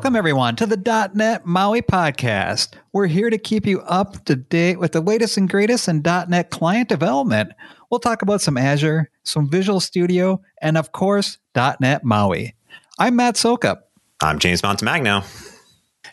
[0.00, 2.68] Welcome, everyone, to the .NET Maui podcast.
[2.90, 6.48] We're here to keep you up to date with the latest and greatest in .NET
[6.48, 7.52] client development.
[7.90, 12.54] We'll talk about some Azure, some Visual Studio, and of course, .NET Maui.
[12.98, 13.76] I'm Matt Soucoup.
[14.22, 15.22] I'm James Montemagno.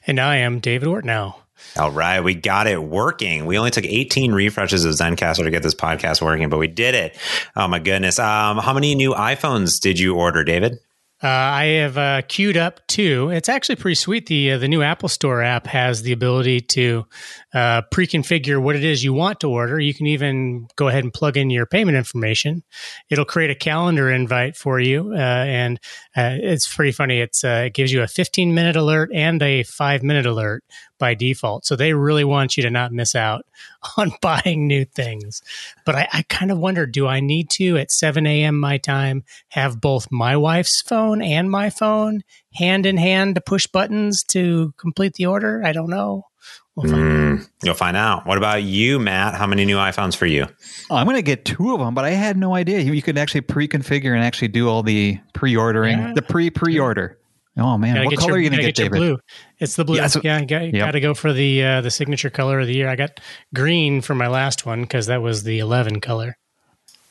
[0.05, 1.35] And I am David Ortinau.
[1.77, 3.45] All right, we got it working.
[3.45, 6.93] We only took 18 refreshes of Zencastr to get this podcast working, but we did
[6.93, 7.17] it.
[7.55, 8.19] Oh my goodness.
[8.19, 10.77] Um, how many new iPhones did you order, David?
[11.21, 13.29] Uh, I have uh, queued up two.
[13.31, 14.27] It's actually pretty sweet.
[14.27, 17.07] The uh, the new Apple Store app has the ability to
[17.53, 19.79] uh, pre-configure what it is you want to order.
[19.79, 22.63] You can even go ahead and plug in your payment information.
[23.09, 25.79] It'll create a calendar invite for you, uh, and
[26.15, 27.19] uh, it's pretty funny.
[27.19, 30.63] It's it gives you a 15 minute alert and a five minute alert
[30.99, 31.65] by default.
[31.65, 33.45] So they really want you to not miss out
[33.97, 35.41] on buying new things.
[35.85, 38.59] But I, I kind of wonder do I need to, at 7 a.m.
[38.59, 42.23] my time, have both my wife's phone and my phone
[42.55, 45.61] hand in hand to push buttons to complete the order?
[45.63, 46.26] I don't know.
[46.75, 48.27] We'll mm, you'll find out.
[48.27, 49.33] What about you, Matt?
[49.33, 50.45] How many new iPhones for you?
[50.91, 53.17] Oh, I'm going to get two of them, but I had no idea you could
[53.17, 56.13] actually pre-configure and actually do all the pre-ordering, yeah.
[56.13, 57.17] the pre-pre-order.
[57.59, 58.97] Oh man, what color your, are you gonna get, get David?
[58.97, 59.17] Blue.
[59.57, 59.95] It's the blue.
[59.95, 60.91] Yeah, so, yeah you got, yep.
[60.91, 62.87] to go for the uh, the signature color of the year.
[62.87, 63.19] I got
[63.53, 66.37] green for my last one because that was the eleven color.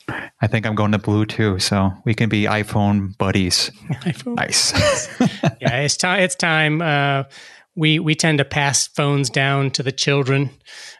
[0.07, 3.71] I think I'm going to blue too, so we can be iPhone buddies.
[3.89, 4.35] iPhone.
[4.35, 4.71] Nice.
[5.59, 6.21] yeah, it's time.
[6.21, 6.81] It's time.
[6.81, 7.23] Uh,
[7.77, 10.49] we we tend to pass phones down to the children,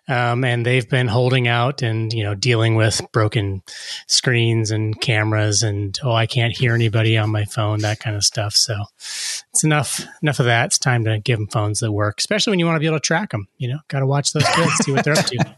[0.07, 3.63] um, and they've been holding out and you know dealing with broken
[4.07, 8.23] screens and cameras and oh I can't hear anybody on my phone that kind of
[8.23, 8.53] stuff.
[8.53, 10.67] So it's enough enough of that.
[10.67, 12.97] It's time to give them phones that work, especially when you want to be able
[12.97, 13.47] to track them.
[13.57, 15.37] You know, got to watch those kids, see what they're up to.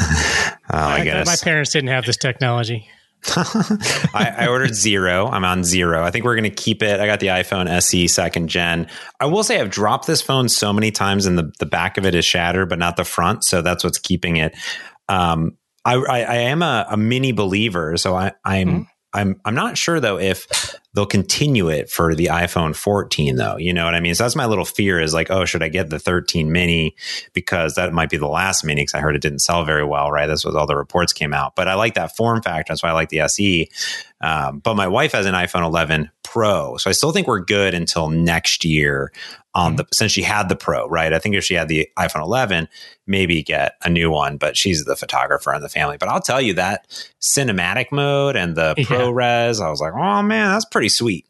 [0.00, 1.26] oh my goodness!
[1.26, 2.88] My parents didn't have this technology.
[3.26, 5.26] I, I, ordered zero.
[5.26, 6.02] I'm on zero.
[6.02, 7.00] I think we're going to keep it.
[7.00, 8.88] I got the iPhone SE second gen.
[9.20, 12.06] I will say I've dropped this phone so many times and the, the back of
[12.06, 13.44] it is shattered, but not the front.
[13.44, 14.56] So that's what's keeping it.
[15.08, 17.96] Um, I, I, I am a, a, mini believer.
[17.96, 18.82] So I, I'm, mm-hmm.
[19.12, 20.46] I'm, I'm not sure though if
[20.94, 23.56] they'll continue it for the iPhone 14 though.
[23.56, 24.14] You know what I mean?
[24.14, 26.94] So that's my little fear is like, oh, should I get the 13 mini
[27.32, 30.10] because that might be the last mini because I heard it didn't sell very well,
[30.10, 30.26] right?
[30.26, 31.54] That's what all the reports came out.
[31.56, 32.72] But I like that form factor.
[32.72, 33.68] That's why I like the SE.
[34.20, 37.74] Um, but my wife has an iPhone 11 Pro, so I still think we're good
[37.74, 39.10] until next year
[39.52, 41.12] on the since she had the Pro, right?
[41.12, 42.68] I think if she had the iPhone 11,
[43.04, 44.36] maybe get a new one.
[44.36, 45.96] But she's the photographer in the family.
[45.98, 46.86] But I'll tell you that
[47.20, 48.84] cinematic mode and the yeah.
[48.84, 51.26] ProRes, I was like, oh man, that's pretty sweet.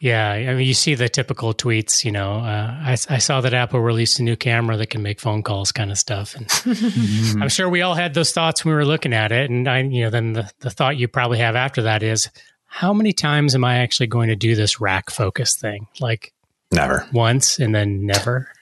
[0.00, 2.04] Yeah, I mean, you see the typical tweets.
[2.04, 5.18] You know, uh, I, I, saw that Apple released a new camera that can make
[5.18, 6.36] phone calls, kind of stuff.
[6.36, 7.42] And mm-hmm.
[7.42, 9.50] I'm sure we all had those thoughts when we were looking at it.
[9.50, 12.30] And I, you know, then the, the thought you probably have after that is,
[12.68, 15.88] how many times am I actually going to do this rack focus thing?
[16.00, 16.32] Like,
[16.70, 18.52] never once, and then never.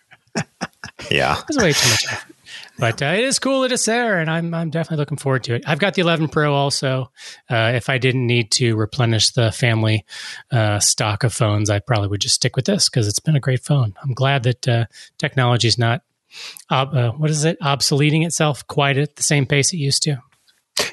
[1.11, 2.33] yeah, it's way too much effort
[2.79, 5.55] but uh, it is cool that it's there, and I'm I'm definitely looking forward to
[5.55, 5.65] it.
[5.67, 7.11] I've got the 11 Pro also.
[7.51, 10.05] Uh, if I didn't need to replenish the family
[10.51, 13.41] uh, stock of phones, I probably would just stick with this because it's been a
[13.41, 13.95] great phone.
[14.03, 14.87] I'm glad that uh,
[15.19, 16.03] technology is not
[16.71, 20.23] uh, what is it obsoleting itself quite at the same pace it used to.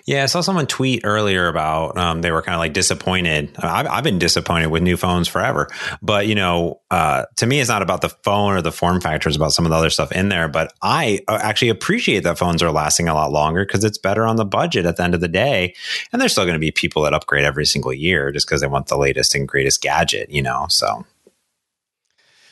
[0.05, 3.55] Yeah, I saw someone tweet earlier about um, they were kind of like disappointed.
[3.57, 5.69] I've, I've, been disappointed with new phones forever,
[6.01, 9.29] but you know, uh, to me, it's not about the phone or the form factor;
[9.29, 10.49] it's about some of the other stuff in there.
[10.49, 14.25] But I uh, actually appreciate that phones are lasting a lot longer because it's better
[14.25, 15.73] on the budget at the end of the day.
[16.11, 18.67] And there's still going to be people that upgrade every single year just because they
[18.67, 20.65] want the latest and greatest gadget, you know.
[20.69, 21.05] So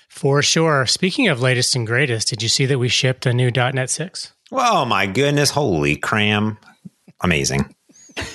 [0.08, 0.86] for sure.
[0.86, 4.32] Speaking of latest and greatest, did you see that we shipped a new .NET six?
[4.54, 5.50] Oh my goodness!
[5.50, 6.58] Holy cram!
[7.24, 7.74] Amazing.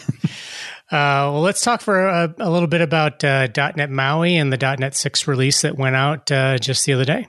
[0.88, 4.76] Uh, well, let's talk for a, a little bit about uh, .NET MAUI and the
[4.78, 7.26] .NET 6 release that went out uh, just the other day.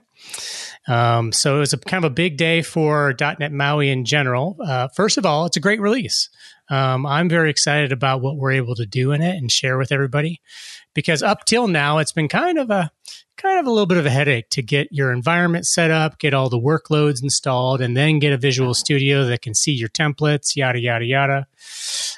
[0.88, 4.57] Um, so it was a kind of a big day for .NET MAUI in general.
[4.63, 6.30] Uh, first of all, it's a great release.
[6.69, 9.92] Um, I'm very excited about what we're able to do in it and share with
[9.92, 10.39] everybody
[10.98, 12.92] because up till now it's been kind of a
[13.38, 16.34] kind of a little bit of a headache to get your environment set up, get
[16.34, 20.56] all the workloads installed, and then get a Visual Studio that can see your templates,
[20.56, 21.48] yada, yada, yada.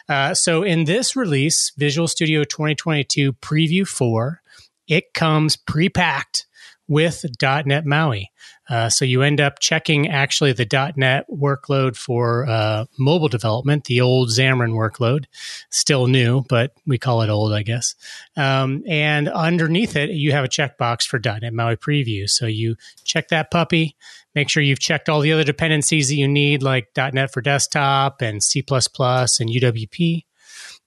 [0.07, 4.41] Uh, so in this release, Visual Studio 2022 Preview 4,
[4.87, 6.47] it comes pre packed
[6.87, 8.31] with .NET MAUI.
[8.69, 14.01] Uh, so you end up checking actually the .NET workload for uh, mobile development, the
[14.01, 15.25] old Xamarin workload,
[15.71, 17.95] still new, but we call it old, I guess.
[18.37, 22.29] Um, and underneath it, you have a checkbox for .NET MAUI Preview.
[22.29, 23.95] So you check that puppy,
[24.35, 28.21] make sure you've checked all the other dependencies that you need, like .NET for Desktop
[28.21, 30.25] and C++ and UWP.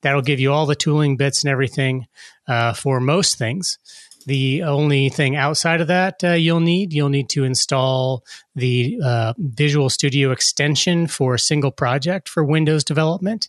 [0.03, 2.07] That'll give you all the tooling bits and everything
[2.47, 3.79] uh, for most things.
[4.27, 8.25] The only thing outside of that uh, you'll need, you'll need to install
[8.55, 13.49] the uh, Visual Studio extension for a single project for Windows development.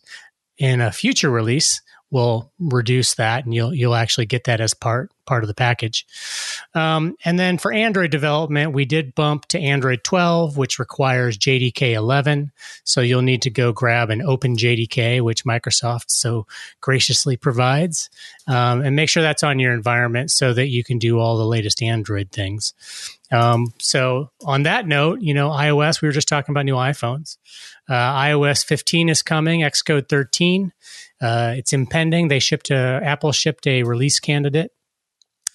[0.57, 1.81] In a future release,
[2.13, 6.05] we'll reduce that, and you'll you'll actually get that as part part of the package.
[6.75, 11.93] Um, and then for Android development, we did bump to Android 12, which requires JDK
[11.93, 12.51] 11.
[12.83, 16.45] So you'll need to go grab an Open JDK, which Microsoft so
[16.81, 18.09] graciously provides,
[18.47, 21.45] um, and make sure that's on your environment so that you can do all the
[21.45, 22.73] latest Android things.
[23.31, 27.37] Um, so on that note, you know, iOS, we were just talking about new iPhones.
[27.89, 30.71] Uh, iOS 15 is coming, Xcode 13.
[31.23, 32.27] Uh, it's impending.
[32.27, 34.71] They shipped a, Apple shipped a release candidate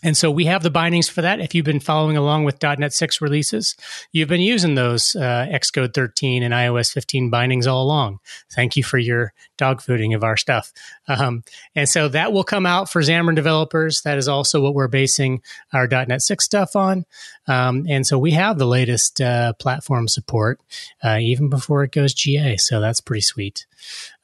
[0.03, 1.41] and so we have the bindings for that.
[1.41, 3.75] If you've been following along with .NET 6 releases,
[4.13, 8.21] you've been using those uh, Xcode 13 and iOS 15 bindings all along.
[8.53, 10.73] Thank you for your dogfooding of our stuff.
[11.09, 11.43] Um,
[11.75, 14.03] and so that will come out for Xamarin developers.
[14.03, 17.07] That is also what we're basing our .NET 6 stuff on.
[17.47, 20.61] Um, and so we have the latest uh, platform support
[21.03, 22.57] uh, even before it goes GA.
[22.59, 23.67] So that's pretty sweet.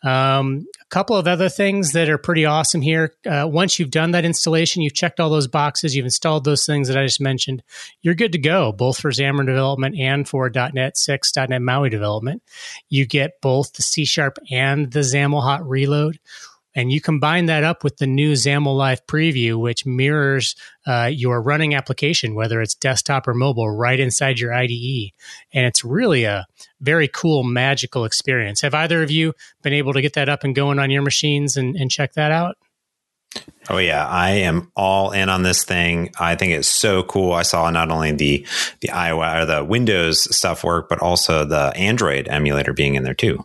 [0.03, 3.15] Um, a couple of other things that are pretty awesome here.
[3.25, 6.89] Uh, once you've done that installation, you've checked all those boxes, you've installed those things
[6.89, 7.63] that I just mentioned,
[8.03, 12.43] you're good to go, both for Xamarin development and for .NET 6, .NET MAUI development.
[12.91, 16.19] You get both the C Sharp and the XAML hot reload
[16.75, 20.57] and you combine that up with the new XAML Live preview, which mirrors
[20.87, 25.13] uh, your running application, whether it's desktop or mobile, right inside your IDE.
[25.53, 26.47] And it's really a
[26.81, 28.61] very cool, magical experience.
[28.63, 31.57] Have either of you been able to get that up and going on your machines
[31.57, 32.57] and, and check that out?
[33.69, 36.13] Oh yeah, I am all in on this thing.
[36.19, 37.33] I think it's so cool.
[37.33, 38.47] I saw not only the
[38.81, 43.15] the iOS or the Windows stuff work, but also the Android emulator being in there
[43.15, 43.45] too.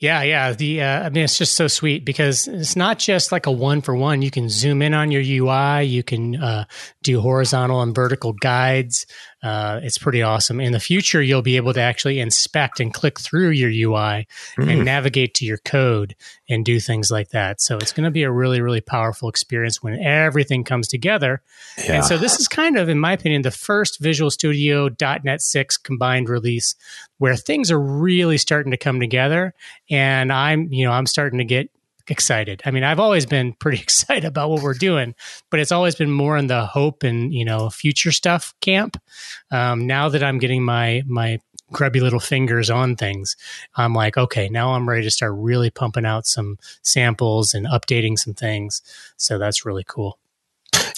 [0.00, 0.52] Yeah, yeah.
[0.54, 3.82] The uh, I mean, it's just so sweet because it's not just like a one
[3.82, 4.22] for one.
[4.22, 5.84] You can zoom in on your UI.
[5.84, 6.64] You can uh,
[7.02, 9.04] do horizontal and vertical guides.
[9.42, 10.60] Uh, it's pretty awesome.
[10.60, 14.26] In the future, you'll be able to actually inspect and click through your UI
[14.56, 14.70] mm.
[14.70, 16.14] and navigate to your code
[16.48, 17.60] and do things like that.
[17.60, 21.40] So it's going to be a really, really powerful experience when everything comes together.
[21.78, 21.94] Yeah.
[21.94, 25.76] And so this is kind of, in my opinion, the first Visual Studio .NET 6
[25.78, 26.74] combined release
[27.18, 29.54] where things are really starting to come together.
[29.90, 31.70] And I'm, you know, I'm starting to get
[32.10, 32.60] excited.
[32.64, 35.14] I mean, I've always been pretty excited about what we're doing,
[35.50, 39.00] but it's always been more in the hope and you know future stuff camp.
[39.50, 41.40] Um, now that I'm getting my my
[41.72, 43.36] grubby little fingers on things,
[43.76, 48.18] I'm like, okay, now I'm ready to start really pumping out some samples and updating
[48.18, 48.82] some things.
[49.16, 50.18] So that's really cool.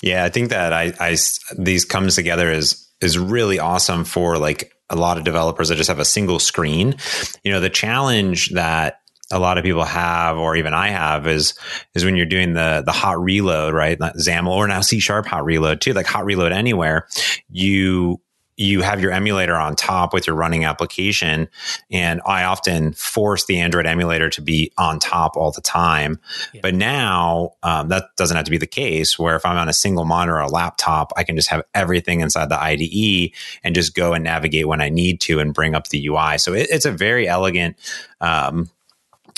[0.03, 1.17] Yeah, I think that I, I
[1.57, 5.89] these comes together is is really awesome for like a lot of developers that just
[5.89, 6.97] have a single screen.
[7.45, 9.02] You know, the challenge that
[9.33, 11.55] a lot of people have, or even I have, is
[11.95, 13.99] is when you're doing the the hot reload, right?
[13.99, 17.09] XAML or now C sharp hot reload too, like hot reload anywhere.
[17.49, 18.21] You
[18.57, 21.49] you have your emulator on top with your running application.
[21.91, 26.21] And I often force the Android emulator to be on top all the time.
[26.53, 26.61] Yeah.
[26.63, 29.73] But now um, that doesn't have to be the case, where if I'm on a
[29.73, 33.33] single monitor or a laptop, I can just have everything inside the IDE
[33.65, 36.39] and just go and navigate when I need to and bring up the UI.
[36.39, 37.77] So it, it's a very elegant
[38.21, 38.69] um,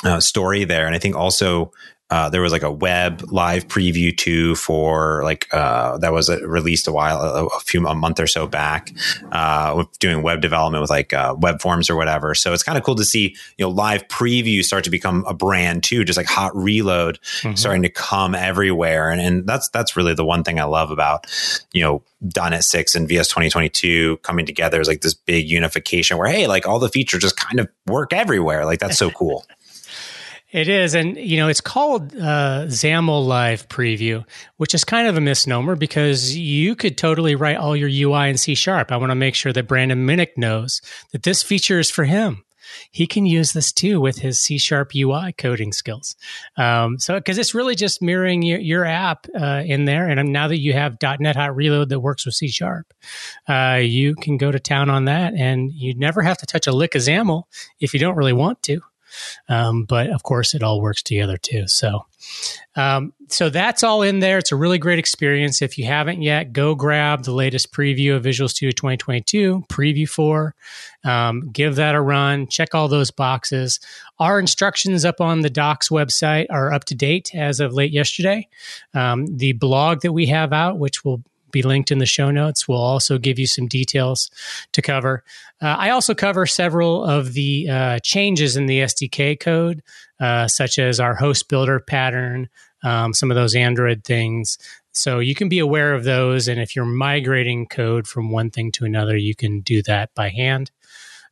[0.04, 0.86] uh, story there.
[0.86, 1.72] And I think also
[2.10, 6.86] uh, there was like a web live preview too for like uh, that was released
[6.86, 8.92] a while a, a, few a month or so back
[9.32, 12.84] uh, doing web development with like uh, web forms or whatever so it's kind of
[12.84, 16.26] cool to see you know live preview start to become a brand too just like
[16.26, 17.54] hot reload mm-hmm.
[17.56, 21.26] starting to come everywhere and, and that's that's really the one thing I love about
[21.72, 22.02] you know
[22.36, 26.68] .NET 6 and VS 2022 coming together is like this big unification where hey like
[26.68, 29.44] all the features just kind of work everywhere like that's so cool
[30.54, 34.24] it is, and you know, it's called uh, XAML Live Preview,
[34.56, 38.38] which is kind of a misnomer because you could totally write all your UI in
[38.38, 38.92] C Sharp.
[38.92, 40.80] I want to make sure that Brandon Minnick knows
[41.10, 42.44] that this feature is for him.
[42.92, 46.14] He can use this too with his C Sharp UI coding skills.
[46.56, 50.46] Um, so, because it's really just mirroring your, your app uh, in there, and now
[50.46, 52.94] that you have .NET Hot Reload that works with C Sharp,
[53.48, 56.72] uh, you can go to town on that, and you never have to touch a
[56.72, 57.42] lick of XAML
[57.80, 58.80] if you don't really want to.
[59.48, 61.66] Um, but of course, it all works together too.
[61.66, 62.06] So,
[62.76, 64.38] um, so that's all in there.
[64.38, 65.62] It's a really great experience.
[65.62, 70.54] If you haven't yet, go grab the latest preview of Visual Studio 2022, Preview 4.
[71.04, 72.46] Um, give that a run.
[72.46, 73.80] Check all those boxes.
[74.18, 78.48] Our instructions up on the docs website are up to date as of late yesterday.
[78.94, 81.22] Um, the blog that we have out, which will
[81.54, 82.68] be linked in the show notes.
[82.68, 84.30] We'll also give you some details
[84.72, 85.24] to cover.
[85.62, 89.82] Uh, I also cover several of the uh, changes in the SDK code,
[90.20, 92.50] uh, such as our host builder pattern,
[92.82, 94.58] um, some of those Android things,
[94.94, 96.46] so you can be aware of those.
[96.46, 100.28] And if you're migrating code from one thing to another, you can do that by
[100.28, 100.70] hand.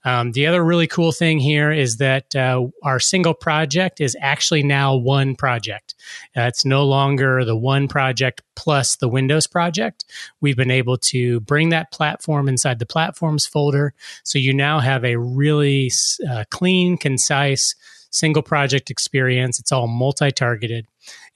[0.04, 4.62] Um, the other really cool thing here is that uh, our single project is actually
[4.62, 5.94] now one project.
[6.36, 10.04] Uh, it's no longer the one project plus the Windows project.
[10.40, 13.94] We've been able to bring that platform inside the platforms folder.
[14.24, 15.90] So you now have a really
[16.28, 17.74] uh, clean, concise,
[18.10, 19.58] single project experience.
[19.58, 20.86] It's all multi targeted.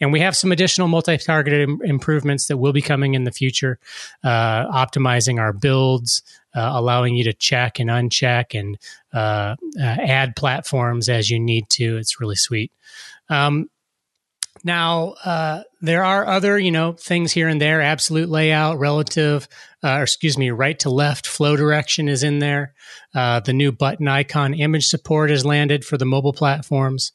[0.00, 3.32] And we have some additional multi targeted Im- improvements that will be coming in the
[3.32, 3.78] future,
[4.22, 6.22] uh, optimizing our builds,
[6.56, 8.78] uh, allowing you to check and uncheck and
[9.12, 11.98] uh, uh add platforms as you need to.
[11.98, 12.72] It's really sweet.
[13.28, 13.68] Um,
[14.64, 17.80] now, uh, there are other, you know, things here and there.
[17.80, 19.46] Absolute layout, relative,
[19.84, 22.74] uh, or excuse me, right to left flow direction is in there.
[23.14, 27.12] Uh, the new button icon image support has landed for the mobile platforms,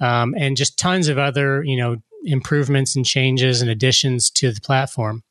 [0.00, 4.60] um, and just tons of other, you know, improvements and changes and additions to the
[4.60, 5.22] platform.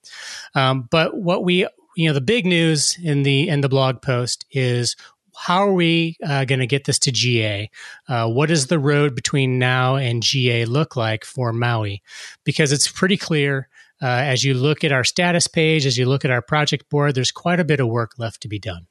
[0.55, 1.67] Um, but what we,
[2.00, 4.96] you know, the big news in the in the blog post is
[5.36, 7.70] how are we uh, going to get this to GA?
[8.08, 12.01] Uh, what does the road between now and GA look like for Maui?
[12.46, 13.68] Because it's pretty clear
[14.01, 17.15] uh, as you look at our status page, as you look at our project board,
[17.15, 18.88] there's quite a bit of work left to be done.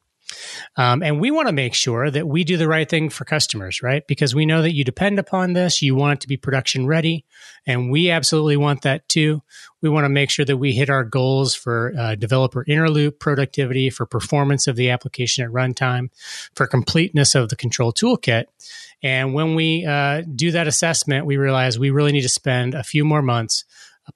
[0.77, 3.83] Um, and we want to make sure that we do the right thing for customers,
[3.83, 4.07] right?
[4.07, 5.83] Because we know that you depend upon this.
[5.83, 7.25] You want it to be production ready.
[7.67, 9.43] And we absolutely want that too.
[9.81, 13.19] We want to make sure that we hit our goals for uh, developer inner loop
[13.19, 16.11] productivity, for performance of the application at runtime,
[16.55, 18.45] for completeness of the control toolkit.
[19.03, 22.83] And when we uh, do that assessment, we realize we really need to spend a
[22.83, 23.65] few more months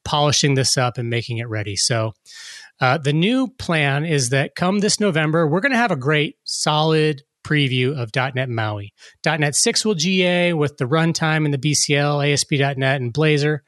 [0.04, 1.76] polishing this up and making it ready.
[1.76, 2.14] So,
[2.82, 6.36] uh, the new plan is that come this November, we're going to have a great,
[6.42, 8.92] solid preview of .NET MAUI.
[9.24, 13.60] .NET 6 will GA with the runtime and the BCL, ASP.NET, and Blazor.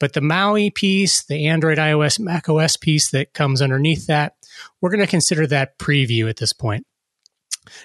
[0.00, 4.32] But the MAUI piece, the Android, iOS, Mac OS piece that comes underneath that,
[4.80, 6.86] we're going to consider that preview at this point.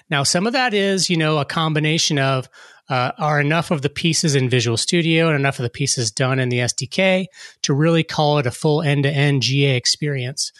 [0.08, 2.48] Now, some of that is, you know, a combination of
[2.90, 6.40] uh, are enough of the pieces in Visual Studio and enough of the pieces done
[6.40, 7.26] in the SDK
[7.62, 10.52] to really call it a full end to end GA experience.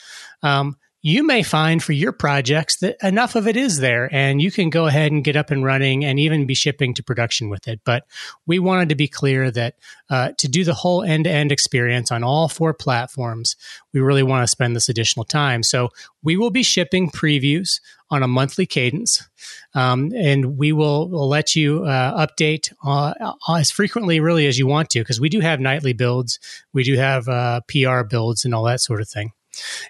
[0.43, 4.51] Um, you may find for your projects that enough of it is there and you
[4.51, 7.67] can go ahead and get up and running and even be shipping to production with
[7.69, 7.81] it.
[7.85, 8.05] But
[8.47, 9.77] we wanted to be clear that
[10.11, 13.57] uh, to do the whole end to end experience on all four platforms,
[13.95, 15.63] we really want to spend this additional time.
[15.63, 15.89] So
[16.23, 17.81] we will be shipping previews
[18.11, 19.27] on a monthly cadence.
[19.73, 24.67] Um, and we will will let you uh, update uh, as frequently, really, as you
[24.67, 26.39] want to, because we do have nightly builds,
[26.73, 29.33] we do have uh, PR builds, and all that sort of thing.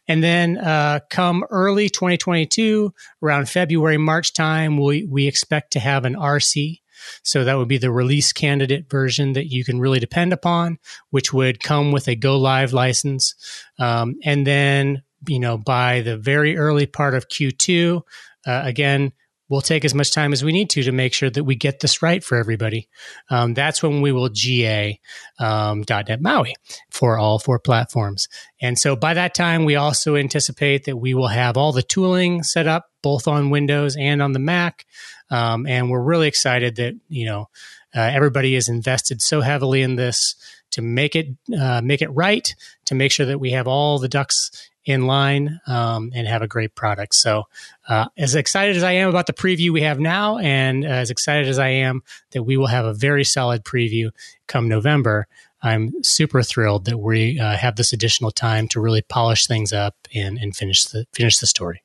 [0.08, 6.04] And then uh, come early 2022, around February, March time, we, we expect to have
[6.04, 6.80] an RC.
[7.22, 10.78] So that would be the release candidate version that you can really depend upon,
[11.10, 13.34] which would come with a go live license.
[13.78, 18.02] Um, and then, you know, by the very early part of Q2,
[18.46, 19.12] uh, again,
[19.50, 21.80] we'll take as much time as we need to to make sure that we get
[21.80, 22.88] this right for everybody.
[23.28, 24.98] Um, that's when we will GA
[25.38, 26.54] um, .NET MAUI
[26.90, 28.28] for all four platforms.
[28.62, 32.42] And so by that time, we also anticipate that we will have all the tooling
[32.42, 34.86] set up both on Windows and on the Mac.
[35.30, 37.48] Um, and we're really excited that you know
[37.94, 40.36] uh, everybody is invested so heavily in this
[40.72, 41.28] to make it
[41.58, 42.54] uh, make it right,
[42.86, 46.48] to make sure that we have all the ducks in line um, and have a
[46.48, 47.14] great product.
[47.14, 47.44] So,
[47.88, 51.48] uh, as excited as I am about the preview we have now, and as excited
[51.48, 54.10] as I am that we will have a very solid preview
[54.46, 55.26] come November,
[55.62, 59.94] I'm super thrilled that we uh, have this additional time to really polish things up
[60.14, 61.82] and, and finish the finish the story.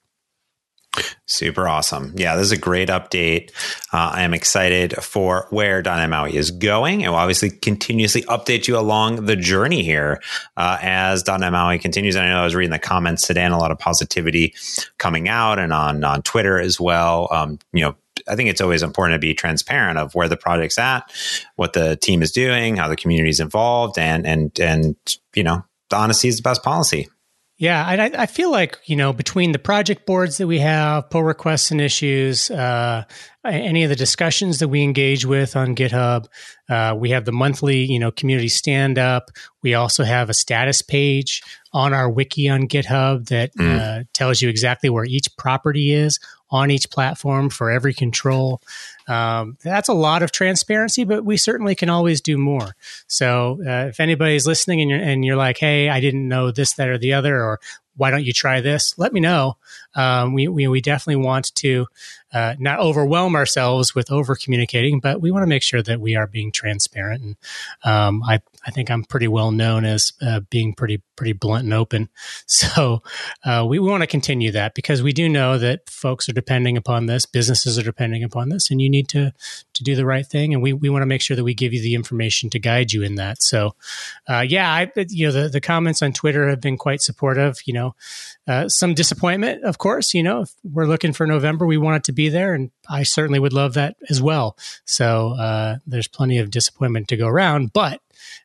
[1.26, 2.14] Super awesome.
[2.16, 3.52] Yeah, this is a great update.
[3.92, 8.68] Uh, I am excited for where .NET MAUI is going and will obviously continuously update
[8.68, 10.22] you along the journey here
[10.58, 12.16] uh, as .NET MAUI continues.
[12.16, 14.54] And I know I was reading the comments today and a lot of positivity
[14.98, 17.28] coming out and on, on Twitter as well.
[17.32, 17.96] Um, you know,
[18.28, 21.12] I think it's always important to be transparent of where the project's at,
[21.56, 24.96] what the team is doing, how the community is involved, and and and
[25.36, 27.08] you know, the honesty is the best policy.
[27.58, 31.24] Yeah, I, I feel like you know between the project boards that we have, pull
[31.24, 33.06] requests and issues, uh,
[33.46, 36.26] any of the discussions that we engage with on GitHub,
[36.68, 39.32] uh, we have the monthly you know community stand up.
[39.64, 43.80] We also have a status page on our wiki on GitHub that mm.
[43.80, 46.20] uh, tells you exactly where each property is
[46.50, 48.62] on each platform for every control.
[49.08, 52.76] Um, that's a lot of transparency, but we certainly can always do more.
[53.08, 56.74] So uh, if anybody's listening and you're, and you're like, hey, I didn't know this,
[56.74, 57.60] that, or the other, or
[57.98, 58.94] why don't you try this?
[58.98, 59.58] Let me know.
[59.94, 61.88] Um, we, we, we, definitely want to
[62.34, 66.16] uh, not overwhelm ourselves with over communicating, but we want to make sure that we
[66.16, 67.24] are being transparent.
[67.24, 67.36] And
[67.84, 71.74] um, I, I think I'm pretty well known as uh, being pretty pretty blunt and
[71.74, 72.10] open.
[72.48, 73.04] So
[73.44, 77.06] uh, we, want to continue that because we do know that folks are depending upon
[77.06, 79.34] this, businesses are depending upon this, and you need to
[79.74, 80.54] to do the right thing.
[80.54, 82.92] And we, we want to make sure that we give you the information to guide
[82.92, 83.42] you in that.
[83.42, 83.76] So,
[84.28, 87.60] uh, yeah, I, you know, the, the comments on Twitter have been quite supportive.
[87.66, 87.96] You know,
[88.48, 90.14] uh, some disappointment, of course.
[90.14, 93.04] You know, if we're looking for November, we want it to be there, and I
[93.04, 94.58] certainly would love that as well.
[94.86, 98.02] So uh, there's plenty of disappointment to go around, but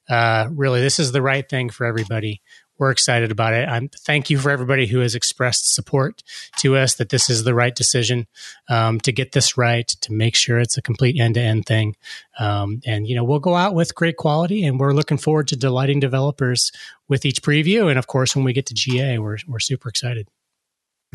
[0.09, 2.43] uh, really, this is the right thing for everybody
[2.81, 3.69] we're excited about it.
[3.69, 6.23] I'm thank you for everybody who has expressed support
[6.61, 8.27] to us that this is the right decision
[8.71, 11.95] um, to get this right, to make sure it's a complete end to end thing.
[12.39, 15.57] Um, and you know, we'll go out with great quality, and we're looking forward to
[15.57, 16.73] delighting developers
[17.07, 17.91] with each preview.
[17.91, 20.27] And of course, when we get to GA, we're we're super excited.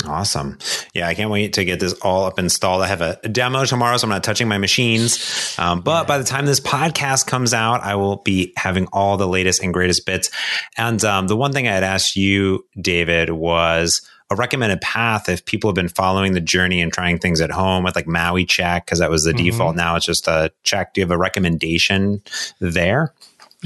[0.06, 0.58] Awesome.
[0.94, 2.82] Yeah, I can't wait to get this all up installed.
[2.82, 5.56] I have a demo tomorrow, so I'm not touching my machines.
[5.58, 9.28] Um, but by the time this podcast comes out, I will be having all the
[9.28, 10.30] latest and greatest bits.
[10.76, 15.44] And um, the one thing I had asked you, David, was a recommended path if
[15.44, 18.84] people have been following the journey and trying things at home with like Maui check,
[18.84, 19.44] because that was the mm-hmm.
[19.44, 19.76] default.
[19.76, 20.94] Now it's just a check.
[20.94, 22.22] Do you have a recommendation
[22.60, 23.12] there?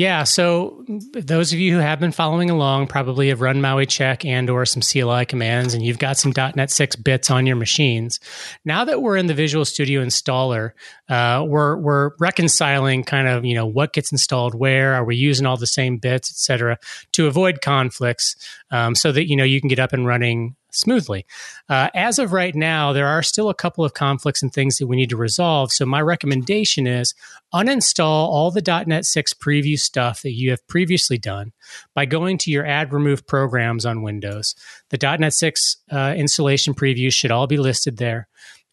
[0.01, 4.25] Yeah, so those of you who have been following along probably have run Maui check
[4.25, 8.19] and or some CLI commands and you've got some .NET 6 bits on your machines.
[8.65, 10.71] Now that we're in the Visual Studio installer,
[11.11, 15.45] uh, we're we're reconciling kind of, you know, what gets installed where, are we using
[15.45, 16.79] all the same bits, et cetera,
[17.13, 18.37] to avoid conflicts
[18.71, 21.27] um, so that, you know, you can get up and running smoothly.
[21.69, 24.87] Uh, as of right now, there are still a couple of conflicts and things that
[24.87, 25.73] we need to resolve.
[25.73, 27.15] So my recommendation is
[27.55, 31.53] uninstall all the .NET 6 preview stuff that you have previously done
[31.95, 34.55] by going to your add remove programs on Windows.
[34.91, 38.29] The .NET 6 uh, installation previews should all be listed there.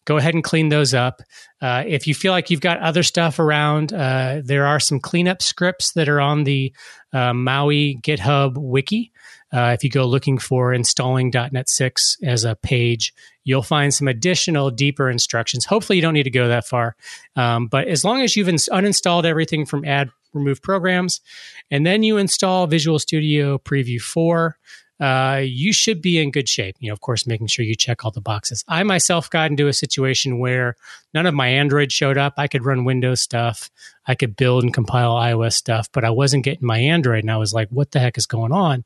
[0.08, 1.20] Go ahead and clean those up.
[1.60, 5.42] Uh, if you feel like you've got other stuff around, uh, there are some cleanup
[5.42, 6.72] scripts that are on the
[7.12, 9.12] uh, Maui GitHub wiki.
[9.52, 14.08] Uh, if you go looking for installing .NET 6 as a page, you'll find some
[14.08, 15.64] additional deeper instructions.
[15.64, 16.96] Hopefully, you don't need to go that far.
[17.34, 21.20] Um, but as long as you've ins- uninstalled everything from add remove programs,
[21.70, 24.58] and then you install Visual Studio Preview 4,
[25.00, 26.76] uh, you should be in good shape.
[26.80, 28.64] You know, of course, making sure you check all the boxes.
[28.66, 30.76] I myself got into a situation where
[31.14, 32.34] none of my Android showed up.
[32.36, 33.70] I could run Windows stuff,
[34.06, 37.22] I could build and compile iOS stuff, but I wasn't getting my Android.
[37.22, 38.84] And I was like, what the heck is going on?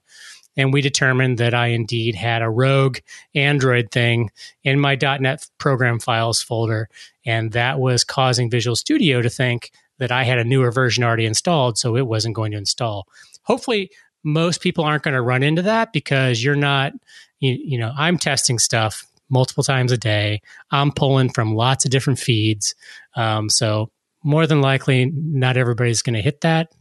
[0.56, 2.98] And we determined that I indeed had a rogue
[3.34, 4.30] Android thing
[4.62, 6.88] in my .NET program files folder,
[7.24, 11.26] and that was causing Visual Studio to think that I had a newer version already
[11.26, 13.06] installed, so it wasn't going to install.
[13.42, 13.90] Hopefully,
[14.24, 16.92] most people aren't going to run into that because you're not,
[17.40, 20.42] you, you know, I'm testing stuff multiple times a day.
[20.70, 22.74] I'm pulling from lots of different feeds,
[23.16, 23.90] um, so
[24.24, 26.72] more than likely, not everybody's going to hit that.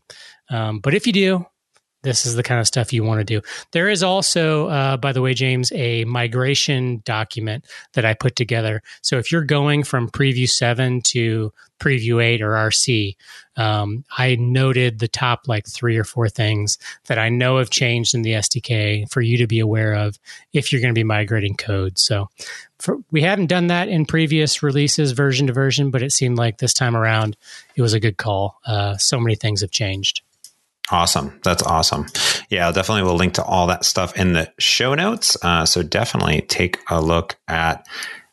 [0.49, 1.45] Um, but if you do,
[2.03, 3.41] this is the kind of stuff you want to do.
[3.71, 8.81] There is also, uh, by the way, James, a migration document that I put together.
[9.01, 13.15] So if you're going from Preview 7 to Preview 8 or RC,
[13.55, 18.15] um, I noted the top like three or four things that I know have changed
[18.15, 20.17] in the SDK for you to be aware of
[20.53, 21.99] if you're going to be migrating code.
[21.99, 22.29] So
[22.79, 26.57] for, we haven't done that in previous releases, version to version, but it seemed like
[26.57, 27.37] this time around
[27.75, 28.59] it was a good call.
[28.65, 30.21] Uh, so many things have changed.
[30.91, 31.39] Awesome.
[31.43, 32.05] That's awesome.
[32.49, 35.37] Yeah, definitely will link to all that stuff in the show notes.
[35.41, 37.87] Uh, so definitely take a look at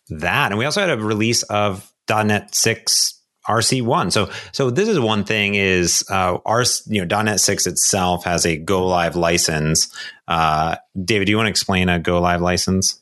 [0.09, 0.51] that.
[0.51, 3.15] And we also had a release of .NET 6
[3.49, 4.13] RC1.
[4.13, 8.45] So so this is one thing is uh, our you know .NET 6 itself has
[8.45, 9.89] a go live license.
[10.27, 13.01] Uh, David, do you want to explain a go live license?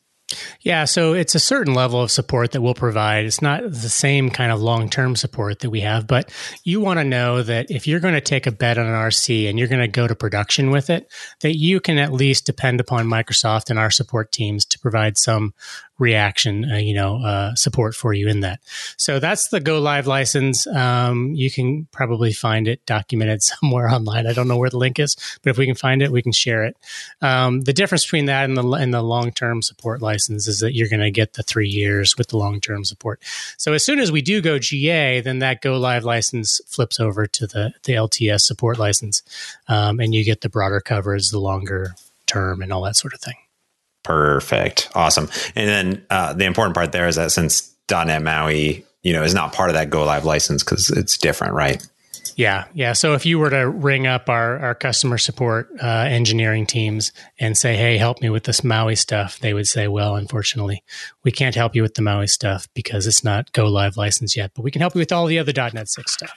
[0.61, 3.27] Yeah, so it's a certain level of support that we'll provide.
[3.27, 6.33] It's not the same kind of long term support that we have, but
[6.65, 9.49] you want to know that if you're going to take a bet on an RC
[9.49, 11.13] and you're going to go to production with it,
[11.43, 15.55] that you can at least depend upon Microsoft and our support teams to provide some
[15.99, 18.61] reaction, uh, you know, uh, support for you in that.
[18.97, 20.67] So that's the go live license.
[20.67, 24.27] Um, you can probably find it documented somewhere online.
[24.27, 26.33] I don't know where the link is, but if we can find it, we can
[26.33, 26.77] share it.
[27.23, 30.75] Um, the difference between that and the and the long term support license is that
[30.75, 33.21] you're going to get the three years with the long term support.
[33.57, 37.27] So as soon as we do go GA, then that go live license flips over
[37.27, 39.23] to the the LTS support license,
[39.69, 41.95] um, and you get the broader coverage, the longer
[42.27, 43.37] term, and all that sort of thing.
[44.07, 44.89] Perfect.
[44.95, 45.29] Awesome.
[45.57, 49.35] And then uh, the important part there is that since .NET MAUI, you know, is
[49.35, 51.85] not part of that go live license because it's different, right?
[52.37, 52.93] Yeah, yeah.
[52.93, 57.57] So if you were to ring up our, our customer support uh, engineering teams and
[57.57, 60.85] say, "Hey, help me with this Maui stuff," they would say, "Well, unfortunately,
[61.25, 64.53] we can't help you with the Maui stuff because it's not go live license yet,
[64.55, 66.37] but we can help you with all the other .NET 6 stuff."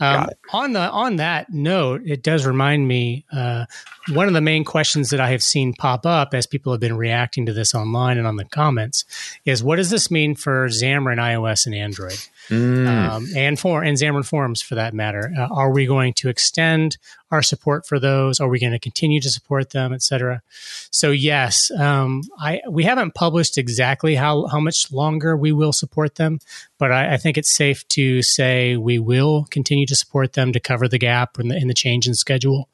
[0.00, 3.66] Um, on the on that note, it does remind me uh,
[4.12, 6.96] one of the main questions that I have seen pop up as people have been
[6.96, 9.04] reacting to this online and on the comments
[9.44, 12.18] is what does this mean for Xamarin iOS and Android?
[12.48, 12.86] Mm.
[12.86, 15.32] Um, and for and Xamarin Forms for that matter.
[15.36, 16.96] Uh, are we going to extend
[17.30, 18.40] our support for those?
[18.40, 20.42] Are we going to continue to support them, etc.?
[20.90, 26.16] So yes, um, I we haven't published exactly how how much longer we will support
[26.16, 26.38] them,
[26.78, 30.60] but I, I, think it's safe to say we will continue to support them to
[30.60, 32.68] cover the gap in the in the change in schedule.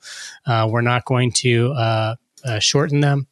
[0.46, 3.26] Uh, we're not going to uh, uh, shorten them.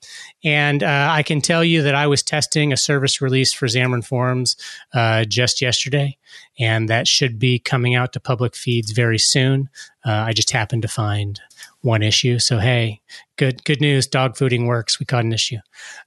[0.44, 4.04] And uh, I can tell you that I was testing a service release for Xamarin
[4.04, 4.56] Forms
[4.94, 6.16] uh, just yesterday,
[6.58, 9.68] and that should be coming out to public feeds very soon.
[10.04, 11.40] Uh, I just happened to find
[11.88, 12.38] one issue.
[12.38, 13.00] So hey,
[13.36, 14.06] good good news.
[14.06, 15.00] Dog fooding works.
[15.00, 15.56] We caught an issue,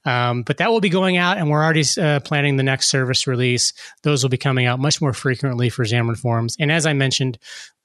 [0.04, 3.26] um, but that will be going out, and we're already uh, planning the next service
[3.26, 3.72] release.
[4.02, 6.56] Those will be coming out much more frequently for Xamarin Forms.
[6.60, 7.38] And as I mentioned,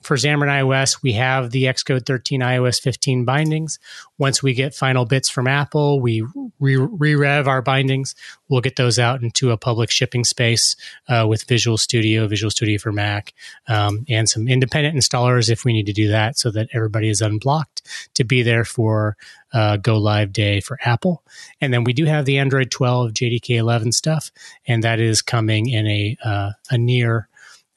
[0.03, 3.79] for Xamarin iOS, we have the Xcode 13 iOS 15 bindings.
[4.19, 6.23] Once we get final bits from Apple, we
[6.59, 8.13] re rev our bindings.
[8.47, 10.75] We'll get those out into a public shipping space
[11.09, 13.33] uh, with Visual Studio, Visual Studio for Mac,
[13.67, 17.21] um, and some independent installers if we need to do that so that everybody is
[17.21, 17.81] unblocked
[18.15, 19.17] to be there for
[19.53, 21.23] uh, go live day for Apple.
[21.61, 24.31] And then we do have the Android 12 JDK 11 stuff,
[24.67, 27.27] and that is coming in a, uh, a near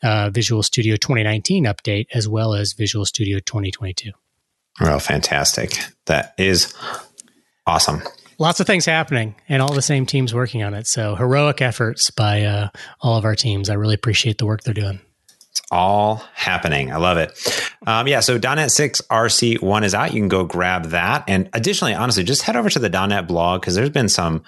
[0.03, 4.11] uh, Visual Studio 2019 update as well as Visual Studio 2022.
[4.81, 5.79] Well, fantastic.
[6.07, 6.75] That is
[7.67, 8.03] awesome.
[8.39, 10.87] Lots of things happening and all the same teams working on it.
[10.87, 12.69] So heroic efforts by uh,
[13.01, 13.69] all of our teams.
[13.69, 15.01] I really appreciate the work they're doing.
[15.51, 16.93] It's all happening.
[16.93, 17.33] I love it.
[17.85, 20.15] Um, yeah, so .NET 6 RC1 is out.
[20.15, 21.25] You can go grab that.
[21.27, 24.45] And additionally, honestly, just head over to the .NET blog because there's been some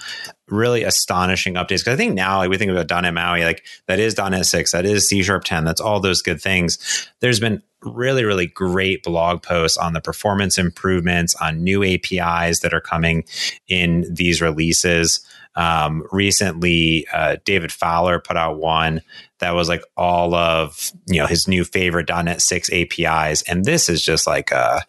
[0.47, 1.81] really astonishing updates.
[1.81, 4.71] Because I think now like, we think about .NET MAUI, like that is .NET 6,
[4.71, 7.09] that is C Sharp 10, that's all those good things.
[7.21, 12.73] There's been really, really great blog posts on the performance improvements, on new APIs that
[12.73, 13.25] are coming
[13.67, 15.21] in these releases.
[15.55, 19.03] Um, recently, uh, David Fowler put out one
[19.39, 23.89] that was like all of you know his new favorite .NET 6 APIs, and this
[23.89, 24.83] is just like a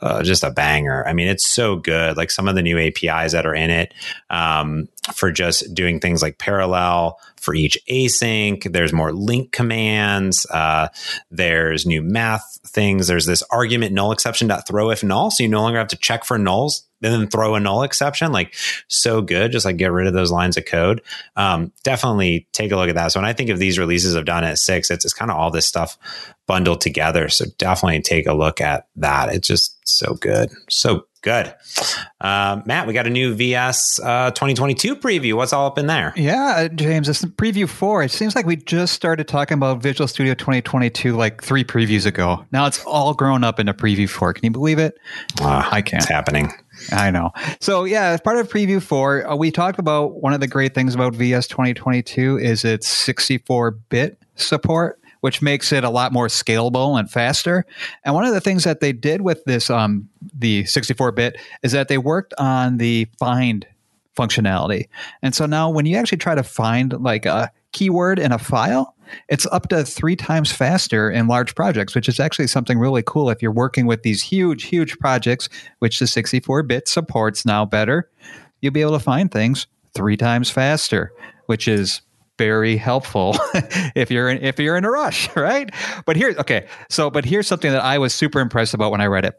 [0.00, 1.06] uh, just a banger.
[1.06, 2.16] I mean, it's so good.
[2.16, 3.92] Like some of the new APIs that are in it
[4.30, 8.70] um, for just doing things like parallel for each async.
[8.70, 10.44] There's more LINQ commands.
[10.50, 10.88] Uh,
[11.30, 13.06] there's new math things.
[13.06, 15.96] There's this argument null exception dot throw if null, so you no longer have to
[15.96, 18.32] check for nulls and then throw a null exception.
[18.32, 18.54] Like
[18.88, 19.50] so good.
[19.50, 21.00] Just like get rid of those lines of code.
[21.36, 23.12] Um, definitely take a look at that.
[23.12, 25.50] So when I think of these releases of .NET 6, it's, it's kind of all
[25.50, 25.96] this stuff
[26.46, 27.30] bundled together.
[27.30, 29.32] So definitely take a look at that.
[29.34, 30.50] It's just so good.
[30.68, 31.54] So good.
[32.20, 35.34] Uh, Matt, we got a new VS uh, 2022 preview.
[35.34, 36.12] What's all up in there?
[36.16, 38.02] Yeah, uh, James, it's preview four.
[38.02, 42.44] It seems like we just started talking about Visual Studio 2022 like three previews ago.
[42.52, 44.32] Now it's all grown up into preview four.
[44.32, 44.98] Can you believe it?
[45.40, 46.02] Uh, I can't.
[46.02, 46.52] It's happening.
[46.92, 47.32] I know.
[47.60, 50.74] So yeah, as part of preview four, uh, we talked about one of the great
[50.74, 56.28] things about VS 2022 is its 64 bit support, which makes it a lot more
[56.28, 57.64] scalable and faster.
[58.04, 61.72] And one of the things that they did with this, um, the 64 bit, is
[61.72, 63.66] that they worked on the find
[64.16, 64.88] functionality.
[65.22, 68.94] And so now when you actually try to find like a keyword in a file,
[69.28, 73.30] it's up to three times faster in large projects, which is actually something really cool
[73.30, 78.10] if you're working with these huge, huge projects, which the 64 bit supports now better.
[78.60, 81.12] You'll be able to find things three times faster,
[81.46, 82.02] which is
[82.38, 83.36] very helpful
[83.94, 85.70] if you're in, if you're in a rush, right?
[86.06, 89.06] But here, okay, so but here's something that I was super impressed about when I
[89.06, 89.38] read it: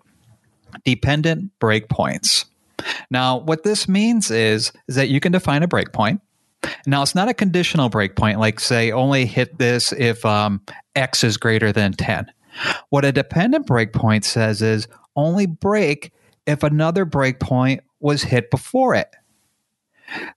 [0.86, 2.46] dependent breakpoints.
[3.10, 6.22] Now, what this means is is that you can define a breakpoint,
[6.86, 10.62] now, it's not a conditional breakpoint, like say only hit this if um,
[10.96, 12.32] x is greater than 10.
[12.90, 16.12] What a dependent breakpoint says is only break
[16.46, 19.10] if another breakpoint was hit before it.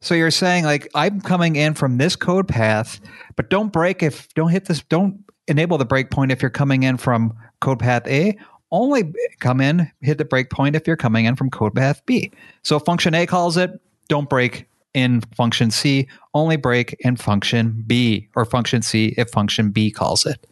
[0.01, 3.01] So you're saying like I'm coming in from this code path,
[3.37, 6.97] but don't break if don't hit this don't enable the breakpoint if you're coming in
[6.97, 8.37] from code path A.
[8.71, 12.31] Only come in hit the breakpoint if you're coming in from code path B.
[12.63, 18.29] So function A calls it, don't break in function C, only break in function B
[18.35, 20.47] or function C if function B calls it.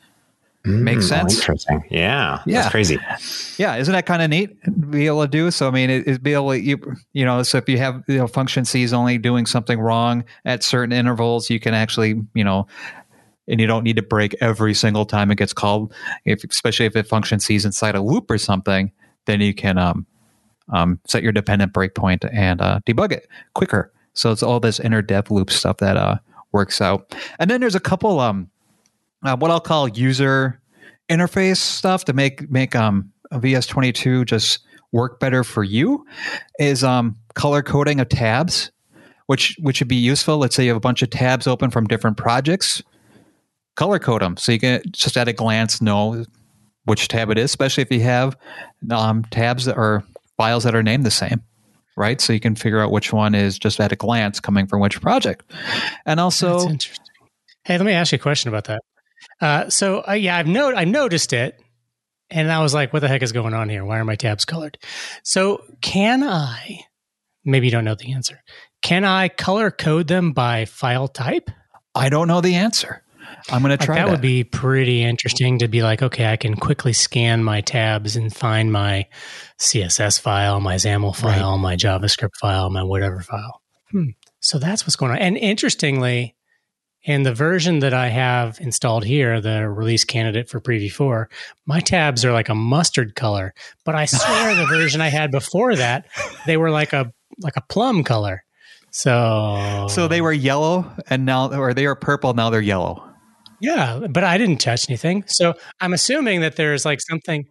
[0.66, 1.36] Mm, Makes sense.
[1.36, 1.82] Interesting.
[1.90, 2.42] Yeah.
[2.44, 2.60] Yeah.
[2.60, 2.98] That's crazy.
[3.56, 3.76] Yeah.
[3.76, 4.58] Isn't that kind of neat
[4.90, 5.50] be able to do?
[5.50, 6.78] So, I mean, it, it be able to, you,
[7.14, 10.22] you know, so if you have, you know, function C is only doing something wrong
[10.44, 12.66] at certain intervals, you can actually, you know,
[13.48, 15.94] and you don't need to break every single time it gets called.
[16.26, 18.92] If, especially if it function C is inside a loop or something,
[19.24, 20.06] then you can, um,
[20.68, 23.92] um, set your dependent breakpoint and uh, debug it quicker.
[24.12, 26.16] So it's all this inner dev loop stuff that uh,
[26.52, 27.14] works out.
[27.38, 28.50] And then there's a couple, um,
[29.24, 30.60] uh, what I'll call user
[31.10, 34.60] interface stuff to make make um VS22 just
[34.92, 36.04] work better for you
[36.58, 38.70] is um color coding of tabs,
[39.26, 40.38] which which would be useful.
[40.38, 42.82] Let's say you have a bunch of tabs open from different projects,
[43.76, 46.24] color code them so you can just at a glance know
[46.84, 48.36] which tab it is, especially if you have
[48.90, 50.02] um, tabs that are
[50.36, 51.42] files that are named the same
[51.96, 52.20] right?
[52.20, 55.00] So you can figure out which one is just at a glance coming from which
[55.02, 55.52] project.
[56.06, 56.66] And also.
[57.64, 58.80] Hey, let me ask you a question about that.
[59.40, 61.58] Uh, so uh, yeah, I've no, I noticed it,
[62.30, 63.84] and I was like, "What the heck is going on here?
[63.84, 64.78] Why are my tabs colored?"
[65.22, 66.80] So can I?
[67.44, 68.42] Maybe you don't know the answer.
[68.82, 71.50] Can I color code them by file type?
[71.94, 73.02] I don't know the answer.
[73.48, 74.10] I'm going to Like, try that, that.
[74.10, 78.34] would be pretty interesting to be like, okay, I can quickly scan my tabs and
[78.34, 79.06] find my
[79.58, 83.62] CSS file, my XAML file, my JavaScript file, my whatever file.
[83.90, 84.10] Hmm.
[84.40, 85.18] So that's what's going on.
[85.18, 86.34] And interestingly,
[87.02, 91.28] in the version that I have installed here, the release candidate for Preview 4,
[91.66, 93.54] my tabs are like a mustard color.
[93.84, 96.06] But I swear the version I had before that,
[96.46, 98.44] they were like a like a plum color.
[98.90, 103.06] So so they were yellow and now, or they are purple, now they're yellow.
[103.60, 105.24] Yeah, but I didn't touch anything.
[105.26, 107.46] So I'm assuming that there's like something.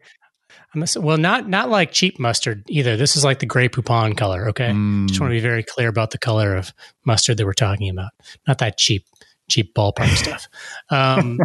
[0.76, 2.98] I'm well, not not like cheap mustard either.
[2.98, 4.50] This is like the Grey Poupon color.
[4.50, 5.08] Okay, Mm.
[5.08, 6.72] just want to be very clear about the color of
[7.06, 8.12] mustard that we're talking about.
[8.48, 9.06] Not that cheap
[9.50, 10.48] cheap ballpark stuff.
[10.90, 11.40] Um,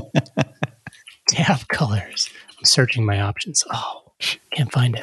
[1.28, 2.28] tab colors.
[2.58, 3.64] I'm searching my options.
[3.72, 4.12] Oh,
[4.50, 5.02] can't find it.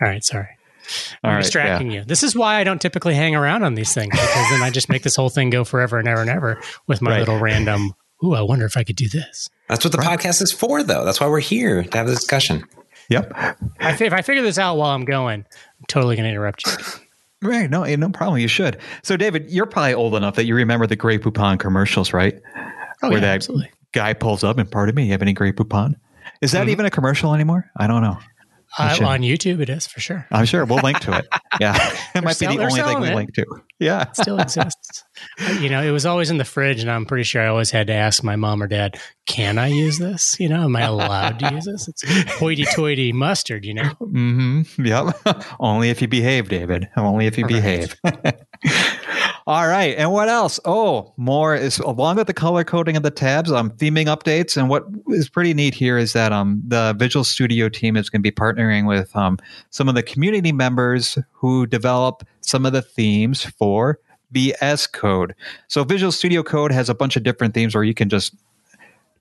[0.00, 0.48] All right, sorry.
[1.22, 2.04] All I'm right, distracting you.
[2.04, 4.88] This is why I don't typically hang around on these things because then I just
[4.88, 7.18] make this whole thing go forever and ever and ever with my Right.
[7.20, 7.94] little random.
[8.24, 9.48] Ooh, I wonder if I could do this.
[9.68, 11.04] That's what the podcast is for, though.
[11.04, 12.64] That's why we're here to have a discussion.
[13.08, 13.32] Yep.
[13.34, 16.72] I, if I figure this out while I'm going, I'm totally going to interrupt you.
[17.42, 17.68] Right.
[17.68, 18.38] No, no problem.
[18.40, 18.78] You should.
[19.02, 22.40] So, David, you're probably old enough that you remember the Grey Poupon commercials, right?
[23.02, 23.70] Oh, Where yeah, that absolutely.
[23.92, 25.94] guy pulls up and, pardon me, you have any Grey Poupon?
[26.40, 26.64] Is Mm-hmm.
[26.66, 27.70] that even a commercial anymore?
[27.76, 28.18] I don't know.
[28.78, 30.26] Uh, on YouTube, it is for sure.
[30.30, 31.26] I'm sure we'll link to it.
[31.60, 31.76] Yeah.
[32.14, 33.14] it might be the only thing we it.
[33.14, 33.44] link to.
[33.78, 34.02] Yeah.
[34.08, 35.04] It still exists.
[35.60, 37.86] You know, it was always in the fridge, and I'm pretty sure I always had
[37.88, 40.38] to ask my mom or dad, "Can I use this?
[40.38, 41.88] You know, am I allowed to use this?
[41.88, 42.02] It's
[42.34, 43.64] hoity-toity mustard.
[43.64, 45.16] You know." hmm Yep.
[45.60, 46.88] Only if you behave, David.
[46.96, 47.96] Only if you behave.
[49.46, 49.96] All right.
[49.98, 50.60] And what else?
[50.64, 54.56] Oh, more is along with the color coding of the tabs, um, theming updates.
[54.56, 58.20] And what is pretty neat here is that um, the Visual Studio team is going
[58.20, 59.38] to be partnering with um,
[59.70, 63.98] some of the community members who develop some of the themes for
[64.32, 65.34] VS Code.
[65.68, 68.34] So Visual Studio Code has a bunch of different themes where you can just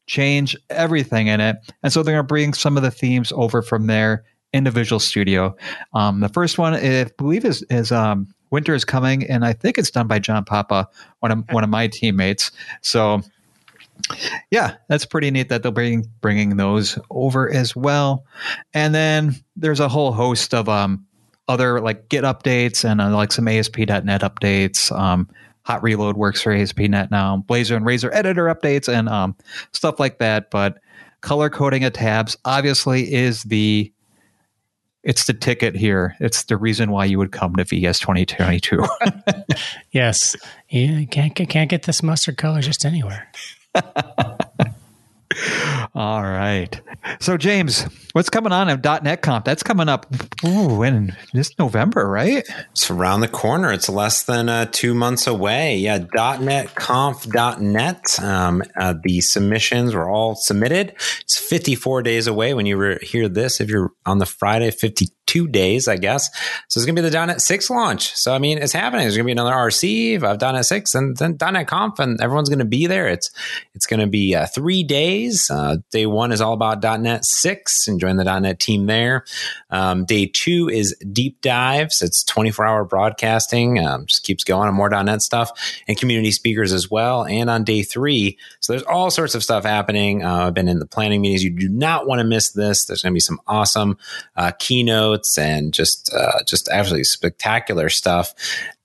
[0.08, 1.58] change everything in it.
[1.84, 5.00] And so they're going to bring some of the themes over from there into Visual
[5.00, 5.56] Studio.
[5.93, 9.78] Um, the first one, I believe, is is um, Winter is Coming, and I think
[9.78, 12.52] it's done by John Papa, one of one of my teammates.
[12.82, 13.21] So.
[14.50, 18.26] Yeah, that's pretty neat that they'll bring bringing those over as well,
[18.74, 21.06] and then there's a whole host of um,
[21.47, 24.91] other like Git updates and uh, like some ASP.NET updates.
[24.91, 25.30] Um,
[25.63, 27.43] Hot Reload works for ASP.NET now.
[27.47, 29.36] Blazor and Razor editor updates and um,
[29.71, 30.49] stuff like that.
[30.49, 30.80] But
[31.21, 33.91] color coding of tabs obviously is the
[35.04, 36.15] it's the ticket here.
[36.19, 38.86] It's the reason why you would come to VS 2022.
[39.91, 40.38] Yes,
[40.69, 43.30] you can't can't get this mustard color just anywhere.
[45.96, 46.80] All right.
[47.20, 49.46] So James, what's coming on at .NET Conf?
[49.46, 50.06] That's coming up
[50.46, 52.46] ooh, in this November, right?
[52.72, 53.72] It's around the corner.
[53.72, 55.78] It's less than uh, two months away.
[55.78, 58.20] Yeah, .NETConf.net.
[58.22, 60.94] Um, uh, the submissions were all submitted.
[61.22, 63.62] It's 54 days away when you re- hear this.
[63.62, 65.06] If you're on the Friday, 52
[65.48, 66.30] days, I guess.
[66.67, 68.15] So it's going to be the .NET 6 launch.
[68.15, 69.04] So, I mean, it's happening.
[69.04, 72.50] There's going to be another RC of .NET 6 and then .NET Conf, and everyone's
[72.50, 73.08] going to be there.
[73.08, 73.32] It's
[73.74, 75.50] it's going to be uh, three days.
[75.50, 79.26] Uh, day one is all about .NET 6 and join the .NET team there.
[79.70, 82.02] Um, day two is deep dives.
[82.02, 83.86] It's 24 hour broadcasting.
[83.86, 85.52] Um, just keeps going on more .NET stuff
[85.88, 87.26] and community speakers as well.
[87.26, 90.24] And on day three, so there's all sorts of stuff happening.
[90.24, 91.44] Uh, I've been in the planning meetings.
[91.44, 92.86] You do not want to miss this.
[92.86, 93.98] There's going to be some awesome
[94.36, 94.52] uh,
[95.21, 98.34] keynotes and just uh, just absolutely spectacular stuff.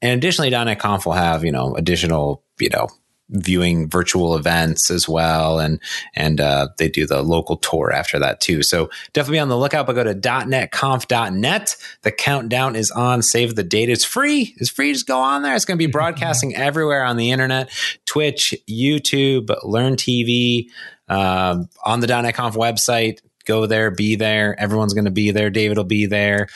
[0.03, 2.88] And additionally, .NET Conf will have you know additional you know
[3.29, 5.59] viewing virtual events as well.
[5.59, 5.81] And
[6.14, 8.62] and uh, they do the local tour after that too.
[8.62, 10.14] So definitely be on the lookout but go to.
[10.14, 13.22] netconf.net the countdown is on.
[13.22, 13.88] Save the date.
[13.88, 14.55] It's free.
[14.59, 14.92] It's free.
[14.92, 15.57] Just go on there.
[15.57, 17.70] It's going to be broadcasting everywhere on the internet
[18.05, 20.68] twitch youtube learn tv
[21.09, 24.59] um, on the .NET Conf website go there, be there.
[24.59, 25.49] Everyone's going to be there.
[25.51, 26.49] David will be there.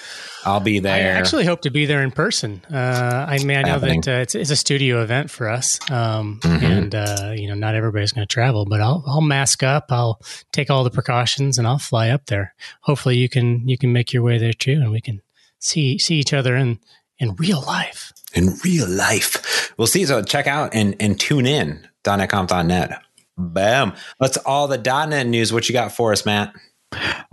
[0.44, 1.14] I'll be there.
[1.16, 2.62] I actually hope to be there in person.
[2.70, 4.00] Uh, I mean, I know Happening.
[4.02, 7.74] that uh, it's, it's a studio event for us, um, and uh, you know, not
[7.74, 9.86] everybody's going to travel, but I'll I'll mask up.
[9.90, 10.20] I'll
[10.52, 12.54] take all the precautions, and I'll fly up there.
[12.82, 15.20] Hopefully, you can you can make your way there too, and we can
[15.58, 16.78] see see each other in
[17.18, 18.12] in real life.
[18.34, 19.74] in real life.
[19.76, 20.06] We'll see.
[20.06, 23.02] So check out and, and tune in .netconf.net.
[23.36, 23.92] Bam.
[24.18, 25.52] That's all the .net news.
[25.52, 26.54] What you got for us, Matt?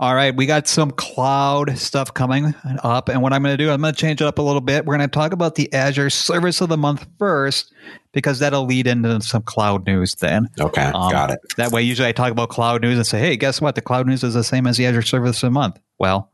[0.00, 3.70] All right, we got some cloud stuff coming up, and what I'm going to do,
[3.70, 4.84] I'm going to change it up a little bit.
[4.86, 7.72] We're going to talk about the Azure Service of the Month first,
[8.12, 10.14] because that'll lead into some cloud news.
[10.14, 11.40] Then, Okay, Um, got it.
[11.56, 13.74] That way, usually I talk about cloud news and say, "Hey, guess what?
[13.74, 16.30] The cloud news is the same as the Azure Service of the Month." Well,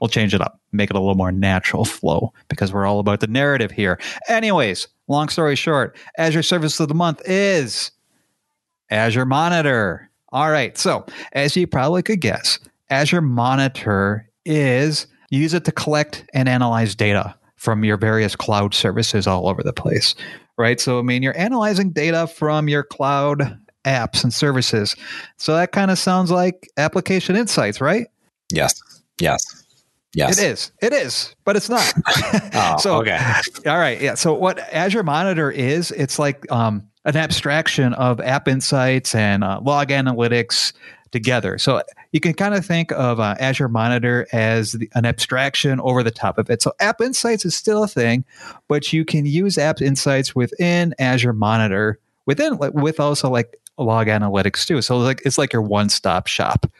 [0.00, 3.20] we'll change it up, make it a little more natural flow, because we're all about
[3.20, 3.98] the narrative here.
[4.28, 7.92] Anyways, long story short, Azure Service of the Month is
[8.90, 10.07] Azure Monitor.
[10.32, 10.76] All right.
[10.76, 12.58] So, as you probably could guess,
[12.90, 18.74] Azure Monitor is you use it to collect and analyze data from your various cloud
[18.74, 20.14] services all over the place.
[20.56, 20.80] Right.
[20.80, 24.96] So, I mean, you're analyzing data from your cloud apps and services.
[25.36, 28.06] So, that kind of sounds like application insights, right?
[28.52, 28.80] Yes.
[29.20, 29.64] Yes.
[30.14, 30.38] Yes.
[30.38, 30.72] It is.
[30.80, 31.92] It is, but it's not.
[32.54, 33.18] Oh, so, okay.
[33.66, 34.00] all right.
[34.00, 34.14] Yeah.
[34.14, 39.60] So what Azure Monitor is, it's like um, an abstraction of App Insights and uh,
[39.62, 40.74] Log Analytics
[41.10, 41.56] together.
[41.56, 46.02] So you can kind of think of uh, Azure Monitor as the, an abstraction over
[46.02, 46.60] the top of it.
[46.60, 48.26] So App Insights is still a thing,
[48.68, 54.66] but you can use App Insights within Azure Monitor within with also like Log Analytics
[54.66, 54.82] too.
[54.82, 56.70] So like it's like your one stop shop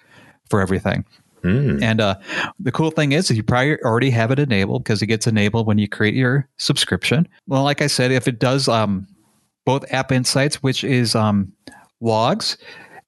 [0.50, 1.06] for everything.
[1.42, 1.82] Mm.
[1.82, 2.16] And uh,
[2.60, 5.78] the cool thing is, you probably already have it enabled because it gets enabled when
[5.78, 7.26] you create your subscription.
[7.46, 9.06] Well, like I said, if it does um,
[9.68, 11.52] both App Insights, which is um,
[12.00, 12.56] logs,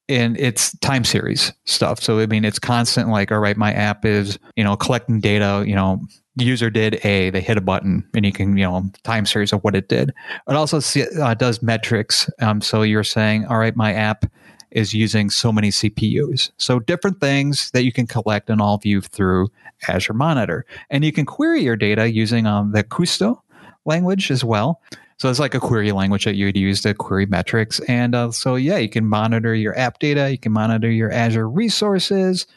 [0.07, 1.99] and it's time series stuff.
[1.99, 3.09] So I mean, it's constant.
[3.09, 5.63] Like, all right, my app is you know collecting data.
[5.65, 5.99] You know,
[6.35, 9.63] user did A, they hit a button, and you can you know time series of
[9.63, 10.13] what it did.
[10.47, 10.79] It also
[11.19, 12.29] uh, does metrics.
[12.39, 14.25] Um, so you're saying, all right, my app
[14.69, 16.51] is using so many CPUs.
[16.57, 19.47] So different things that you can collect and all view through
[19.87, 20.67] Azure Monitor.
[20.91, 23.41] And you can query your data using um, the Kusto
[23.83, 24.79] language as well.
[25.21, 27.79] So it's like a query language that you would use to query metrics.
[27.81, 31.47] And uh, so, yeah, you can monitor your app data, you can monitor your Azure
[31.47, 32.47] resources,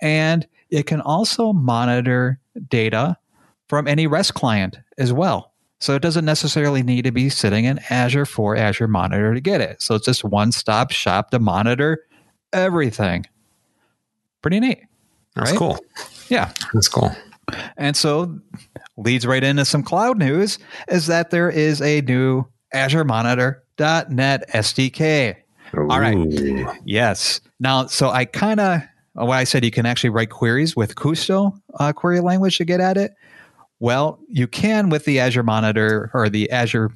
[0.00, 3.18] and it can also monitor data
[3.68, 5.54] from any REST client as well.
[5.80, 9.60] So it doesn't necessarily need to be sitting in Azure for Azure Monitor to get
[9.60, 9.82] it.
[9.82, 12.04] So it's just one stop shop to monitor
[12.52, 13.26] everything.
[14.40, 14.84] Pretty neat.
[15.34, 15.58] That's right?
[15.58, 15.84] cool.
[16.28, 16.52] Yeah.
[16.72, 17.10] That's cool.
[17.76, 18.38] And so
[18.96, 25.36] leads right into some cloud news is that there is a new Azure Monitor.net SDK.
[25.76, 26.16] All right.
[26.84, 27.40] Yes.
[27.58, 28.82] Now, so I kind of,
[29.14, 32.80] well, I said you can actually write queries with Kusto uh, query language to get
[32.80, 33.12] at it.
[33.80, 36.90] Well, you can with the Azure Monitor or the Azure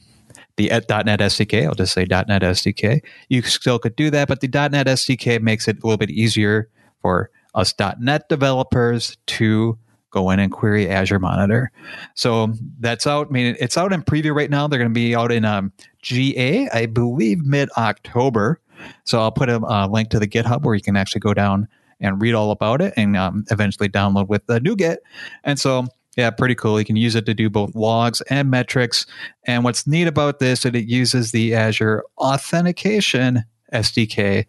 [0.59, 1.67] the .NET SDK.
[1.67, 3.01] I'll just say .NET SDK.
[3.29, 6.69] You still could do that, but the .NET SDK makes it a little bit easier
[7.01, 9.79] for us .NET developers to
[10.11, 11.71] go in and query Azure Monitor.
[12.15, 13.29] So that's out.
[13.29, 14.67] I mean, it's out in preview right now.
[14.69, 18.61] They're going to be out in um, GA, I believe, mid October.
[19.05, 21.69] So I'll put a link to the GitHub where you can actually go down
[22.01, 24.99] and read all about it and um, eventually download with the NuGet.
[25.43, 26.81] And so yeah, pretty cool.
[26.81, 29.07] You can use it to do both logs and metrics.
[29.47, 34.47] And what's neat about this is it uses the Azure Authentication SDK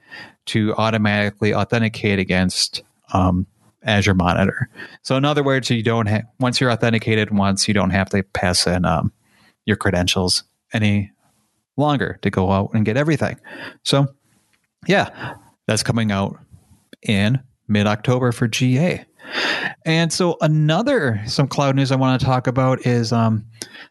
[0.48, 2.82] to automatically authenticate against
[3.13, 3.45] um,
[3.84, 4.70] Azure Monitor.
[5.02, 8.24] So in other words, you don't have once you're authenticated once, you don't have to
[8.24, 9.12] pass in um,
[9.65, 11.12] your credentials any
[11.78, 13.39] longer to go out and get everything.
[13.84, 14.08] So
[14.88, 15.36] yeah,
[15.68, 16.39] that's coming out
[17.02, 19.06] in mid October for GA.
[19.86, 23.46] And so another some cloud news I want to talk about is um,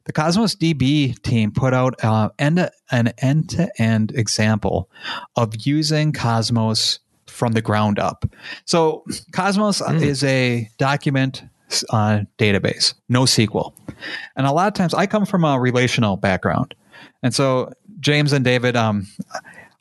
[0.05, 4.91] the Cosmos DB team put out uh, end, an end to end example
[5.37, 6.99] of using Cosmos
[7.39, 8.27] from the ground up.
[8.67, 10.03] So Cosmos Mm.
[10.03, 11.43] is a document
[11.91, 13.73] uh, database, NoSQL,
[14.37, 16.75] and a lot of times I come from a relational background,
[17.23, 19.07] and so James and David, um,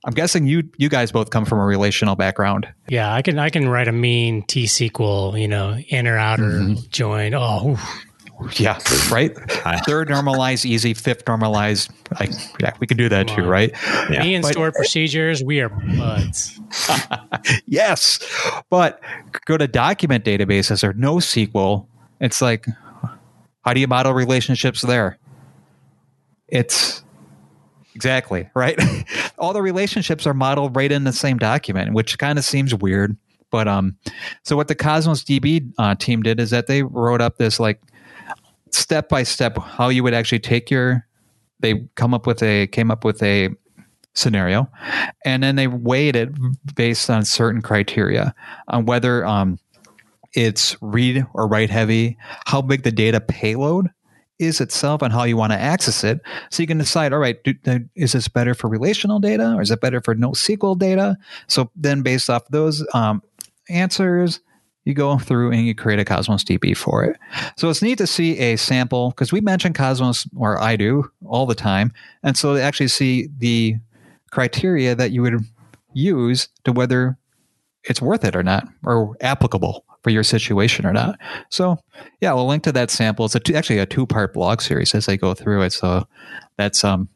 [0.06, 2.68] I'm guessing you you guys both come from a relational background.
[2.90, 7.34] Yeah, I can I can write a mean T SQL, you know, inner outer join.
[7.34, 8.04] Oh, oof.
[8.58, 8.78] Yeah,
[9.12, 9.36] right.
[9.88, 10.94] Third normalized, easy.
[10.94, 11.90] Fifth normalized.
[12.20, 12.32] Like,
[12.62, 13.48] yeah, we can do that Come too, on.
[13.50, 13.72] right?
[14.12, 14.22] Yeah.
[14.24, 16.60] me and But- stored procedures, we are buds.
[17.66, 18.20] Yes,
[18.70, 19.02] but
[19.46, 21.86] go to document databases or NoSQL.
[22.20, 22.66] It's like,
[23.64, 25.18] how do you model relationships there?
[26.48, 27.04] It's
[27.96, 28.80] exactly right.
[29.38, 33.16] All the relationships are modeled right in the same document, which kind of seems weird.
[33.50, 33.96] But um,
[34.44, 37.82] so what the Cosmos DB uh, team did is that they wrote up this like
[38.72, 41.06] step by step how you would actually take your.
[41.60, 43.50] They come up with a came up with a
[44.14, 44.70] scenario,
[45.26, 46.30] and then they weighed it
[46.76, 48.34] based on certain criteria
[48.68, 49.60] on whether um,
[50.34, 53.90] it's read or write heavy, how big the data payload
[54.40, 56.22] is itself and how you want to access it.
[56.52, 57.56] So you can decide, all right, do,
[57.96, 61.18] is this better for relational data or is it better for NoSQL data?
[61.48, 63.24] So then based off those um,
[63.70, 64.40] answers,
[64.88, 67.18] you go through and you create a Cosmos DB for it.
[67.58, 71.46] So it's neat to see a sample because we mention Cosmos, or I do, all
[71.46, 71.92] the time.
[72.24, 73.76] And so to actually see the
[74.32, 75.42] criteria that you would
[75.94, 77.18] use to whether
[77.84, 81.20] it's worth it or not or applicable for your situation or not.
[81.50, 81.78] So,
[82.22, 83.26] yeah, we'll link to that sample.
[83.26, 85.74] It's a two, actually a two part blog series as I go through it.
[85.74, 86.08] So
[86.58, 87.10] that's um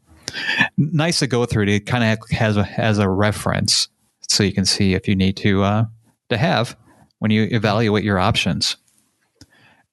[0.77, 3.87] nice to go through to kind of has a has a reference
[4.27, 5.85] so you can see if you need to uh,
[6.29, 6.75] to have
[7.21, 8.77] when you evaluate your options.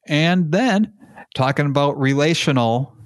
[0.06, 0.94] And then
[1.34, 2.96] talking about relational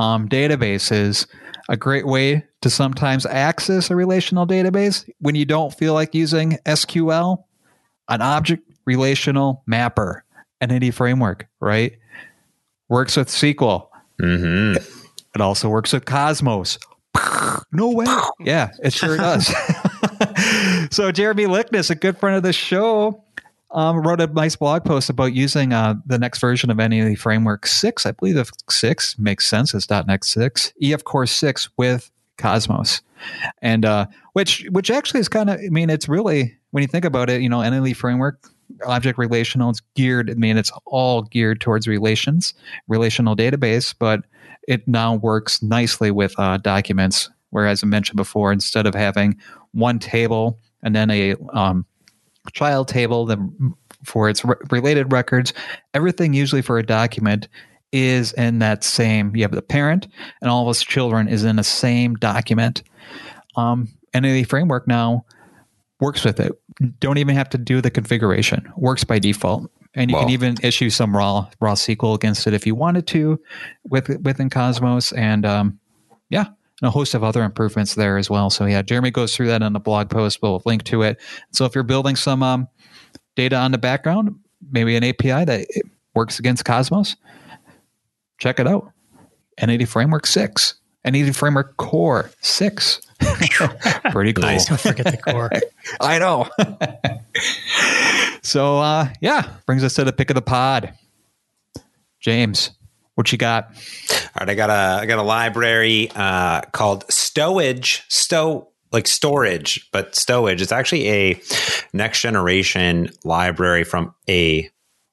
[0.00, 1.28] um, databases,
[1.68, 6.58] a great way to sometimes access a relational database when you don't feel like using
[6.66, 7.44] SQL,
[8.08, 10.24] an object relational mapper,
[10.60, 11.92] entity framework, right?
[12.88, 13.86] Works with SQL.
[14.20, 14.82] Mm-hmm.
[15.32, 16.76] It also works with Cosmos.
[17.72, 18.06] No way.
[18.40, 19.46] Yeah, it sure does.
[20.90, 23.22] so Jeremy Likness, a good friend of the show,
[23.72, 27.66] um, wrote a nice blog post about using uh, the next version of Entity Framework
[27.66, 28.04] 6.
[28.06, 29.74] I believe the 6 makes sense.
[29.74, 33.00] It's .NET 6, EF Core 6 with Cosmos.
[33.60, 37.04] And uh, which which actually is kind of, I mean, it's really, when you think
[37.04, 38.42] about it, you know, Entity Framework,
[38.86, 42.54] object relational, it's geared, I mean, it's all geared towards relations,
[42.88, 44.24] relational database, but
[44.66, 47.28] it now works nicely with uh, documents.
[47.50, 49.36] Whereas I mentioned before, instead of having
[49.72, 51.84] one table and then a um,
[52.52, 53.28] child table
[54.04, 55.52] for its re- related records,
[55.94, 57.48] everything usually for a document
[57.92, 59.34] is in that same.
[59.34, 60.06] You have the parent
[60.40, 62.82] and all of its children is in the same document.
[63.56, 65.24] Um, Entity Framework now
[66.00, 66.52] works with it.
[66.98, 68.72] Don't even have to do the configuration.
[68.76, 69.70] Works by default.
[69.94, 73.40] And you can even issue some raw raw SQL against it if you wanted to,
[73.88, 75.80] with within Cosmos, and um,
[76.28, 76.46] yeah,
[76.80, 78.50] and a host of other improvements there as well.
[78.50, 80.40] So yeah, Jeremy goes through that in the blog post.
[80.42, 81.20] We'll link to it.
[81.52, 82.68] So if you're building some um,
[83.36, 84.36] data on the background,
[84.70, 85.66] maybe an API that
[86.14, 87.16] works against Cosmos,
[88.38, 88.92] check it out.
[89.58, 90.74] Entity Framework six,
[91.04, 93.00] Entity Framework Core six.
[94.10, 94.42] Pretty cool.
[94.42, 94.66] Nice.
[94.66, 95.50] Don't forget the core.
[96.00, 96.48] I know.
[98.42, 100.94] so uh, yeah, brings us to the pick of the pod.
[102.20, 102.70] James,
[103.14, 103.70] what you got?
[104.34, 108.02] All right, I got a I got a library uh, called Stowage.
[108.08, 110.60] Stow like storage, but stowage.
[110.60, 111.40] It's actually a
[111.92, 114.70] next generation library from a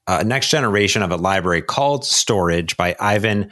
[0.07, 3.51] uh, next generation of a library called Storage by Ivan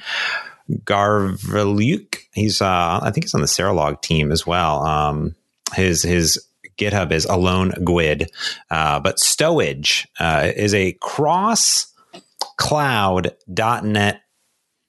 [0.69, 2.17] Gavryliuk.
[2.33, 4.85] He's uh, I think he's on the Serilog team as well.
[4.85, 5.35] Um,
[5.73, 6.43] his his
[6.77, 8.27] GitHub is aloneguid,
[8.69, 11.93] uh, but Stowage uh, is a cross
[12.57, 14.21] cloud.net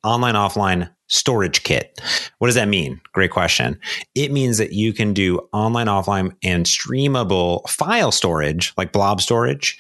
[0.07, 2.01] online offline storage kit.
[2.39, 3.01] What does that mean?
[3.13, 3.79] Great question.
[4.15, 9.79] It means that you can do online, offline, and streamable file storage, like blob storage,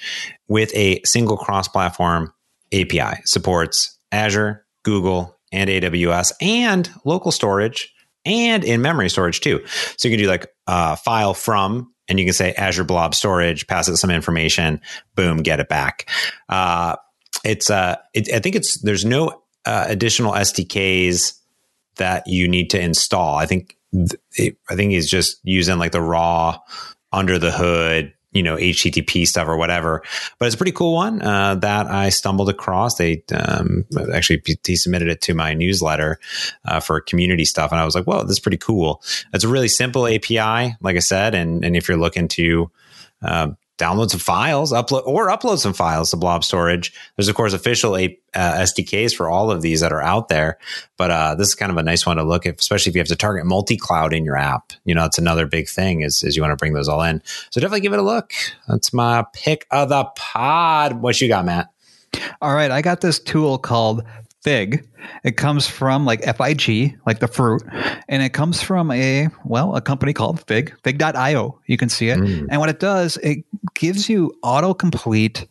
[0.49, 2.33] with a single cross platform
[2.73, 3.21] API.
[3.25, 7.93] Supports Azure, Google, and AWS, and local storage,
[8.25, 9.65] and in memory storage too.
[9.97, 13.67] So you can do like a file from and you can say Azure Blob Storage,
[13.67, 14.81] pass it some information,
[15.15, 16.09] boom, get it back.
[16.49, 16.97] Uh,
[17.45, 21.35] it's uh, it, I think it's there's no uh, additional SDKs
[21.97, 23.37] that you need to install.
[23.37, 26.59] I think th- I think he's just using like the raw
[27.13, 30.03] under the hood, you know, HTTP stuff or whatever.
[30.39, 32.97] But it's a pretty cool one uh, that I stumbled across.
[32.97, 36.19] They um, actually he submitted it to my newsletter
[36.65, 39.03] uh, for community stuff, and I was like, "Whoa, this is pretty cool."
[39.33, 42.71] It's a really simple API, like I said, and and if you're looking to
[43.23, 43.49] uh,
[43.79, 46.93] download some files, upload or upload some files to Blob Storage.
[47.17, 47.99] There's of course official uh,
[48.35, 50.59] SDKs for all of these that are out there,
[50.97, 53.01] but uh, this is kind of a nice one to look at, especially if you
[53.01, 54.73] have to target multi-cloud in your app.
[54.85, 57.23] You know, it's another big thing is, is you want to bring those all in.
[57.51, 58.33] So definitely give it a look.
[58.69, 61.01] That's my pick of the pod.
[61.01, 61.71] What you got, Matt?
[62.41, 64.05] All right, I got this tool called
[64.47, 64.89] fig.
[65.25, 67.65] It comes from like FIG, like the fruit,
[68.09, 71.61] and it comes from a well, a company called Fig, fig.io.
[71.67, 72.19] You can see it.
[72.19, 72.47] Mm.
[72.49, 73.45] And what it does, it
[73.75, 75.49] gives you autocomplete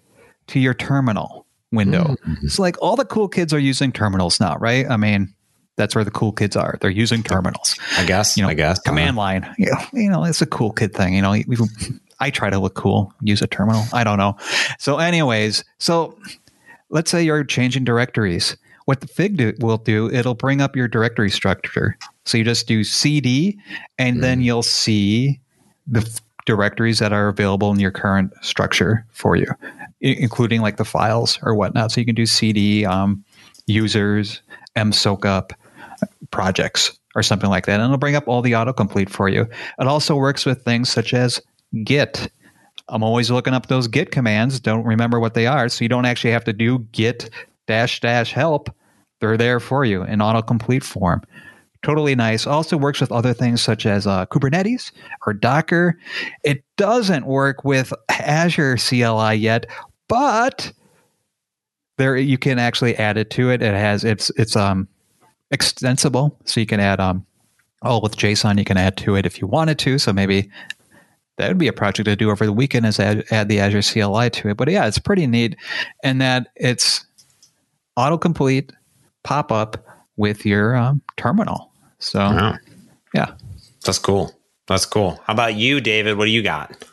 [0.48, 2.16] to your terminal window.
[2.26, 2.44] Mm.
[2.44, 4.90] It's like all the cool kids are using terminals now, right?
[4.90, 5.34] I mean,
[5.76, 6.78] that's where the cool kids are.
[6.80, 7.78] They're using terminals.
[7.98, 8.38] I guess.
[8.38, 8.80] You know, I guess.
[8.80, 9.20] Command uh-huh.
[9.20, 9.56] line.
[9.58, 11.16] You know, you know, it's a cool kid thing.
[11.16, 11.36] You know,
[12.22, 13.84] I try to look cool, use a terminal.
[13.92, 14.38] I don't know.
[14.80, 16.18] So, anyways, so
[16.90, 18.56] let's say you're changing directories.
[18.86, 21.98] What the Fig do, will do, it'll bring up your directory structure.
[22.26, 23.60] So you just do CD,
[23.98, 24.22] and mm.
[24.22, 25.40] then you'll see
[25.88, 30.78] the f- directories that are available in your current structure for you, I- including like
[30.78, 31.92] the files or whatnot.
[31.92, 33.24] So you can do CD, um,
[33.66, 34.42] users,
[34.76, 35.52] msokup,
[36.32, 37.80] projects, or something like that.
[37.80, 39.48] And it'll bring up all the autocomplete for you.
[39.80, 41.42] It also works with things such as
[41.84, 42.32] Git.
[42.90, 44.60] I'm always looking up those Git commands.
[44.60, 45.70] Don't remember what they are.
[45.70, 47.30] So you don't actually have to do Git
[47.68, 48.70] dash dash help.
[49.22, 51.22] They're there for you in autocomplete form.
[51.84, 52.48] Totally nice.
[52.48, 54.92] Also works with other things such as uh, Kubernetes
[55.28, 55.98] or Docker.
[56.44, 59.68] It doesn't work with Azure CLI yet,
[60.10, 60.74] but
[61.98, 63.62] there you can actually add it to it.
[63.62, 64.88] It has it's it's um
[65.52, 67.26] extensible, so you can add um
[67.82, 68.58] all with JSON.
[68.58, 70.00] You can add to it if you wanted to.
[70.00, 70.50] So maybe
[71.38, 73.82] that would be a project to do over the weekend is add, add the Azure
[73.82, 74.58] CLI to it.
[74.58, 75.56] But yeah, it's pretty neat,
[76.04, 77.06] and that it's
[77.98, 78.72] autocomplete
[79.24, 79.86] pop up
[80.18, 81.72] with your um, terminal.
[82.00, 82.58] So wow.
[83.14, 83.34] yeah,
[83.84, 84.32] that's cool.
[84.68, 85.20] That's cool.
[85.26, 86.18] How about you, David?
[86.18, 86.86] What do you got?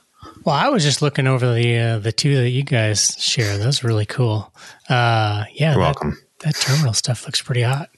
[0.44, 3.58] Well, I was just looking over the uh, the two that you guys share.
[3.58, 4.52] That's really cool.
[4.88, 6.18] Uh, yeah, You're that, welcome.
[6.40, 7.88] That terminal stuff looks pretty hot.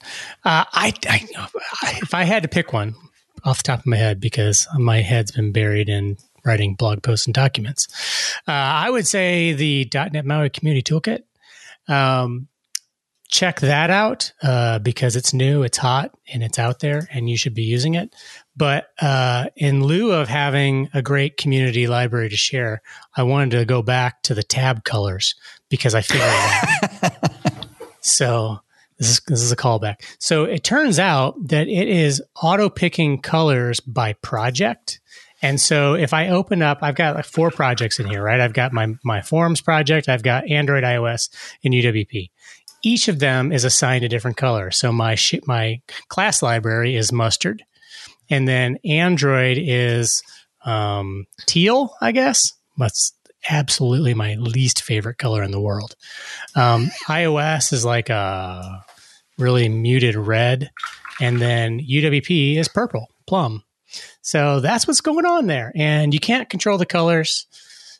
[0.43, 1.27] Uh, I, I,
[2.01, 2.93] if I had to pick one
[3.43, 7.25] off the top of my head, because my head's been buried in writing blog posts
[7.25, 7.87] and documents,
[8.47, 11.23] uh, I would say the .NET Maui Community Toolkit.
[11.87, 12.47] Um,
[13.29, 17.37] check that out uh, because it's new, it's hot, and it's out there, and you
[17.37, 18.13] should be using it.
[18.55, 22.81] But uh, in lieu of having a great community library to share,
[23.15, 25.35] I wanted to go back to the tab colors
[25.69, 27.67] because I figured out.
[28.01, 28.59] so
[28.97, 30.01] this is this is a callback.
[30.19, 35.01] So it turns out that it is auto picking colors by project.
[35.41, 38.39] And so if I open up, I've got like four projects in here, right?
[38.39, 41.29] I've got my my forms project, I've got Android, iOS,
[41.63, 42.29] and UWP.
[42.85, 44.71] Each of them is assigned a different color.
[44.71, 47.63] So my sh- my class library is mustard
[48.29, 50.23] and then Android is
[50.65, 52.51] um, teal, I guess.
[52.77, 53.13] That's
[53.49, 55.95] absolutely my least favorite color in the world.
[56.55, 58.83] Um, iOS is like a
[59.37, 60.71] really muted red,
[61.21, 63.63] and then UWP is purple, plum.
[64.21, 67.47] So that's what's going on there, and you can't control the colors.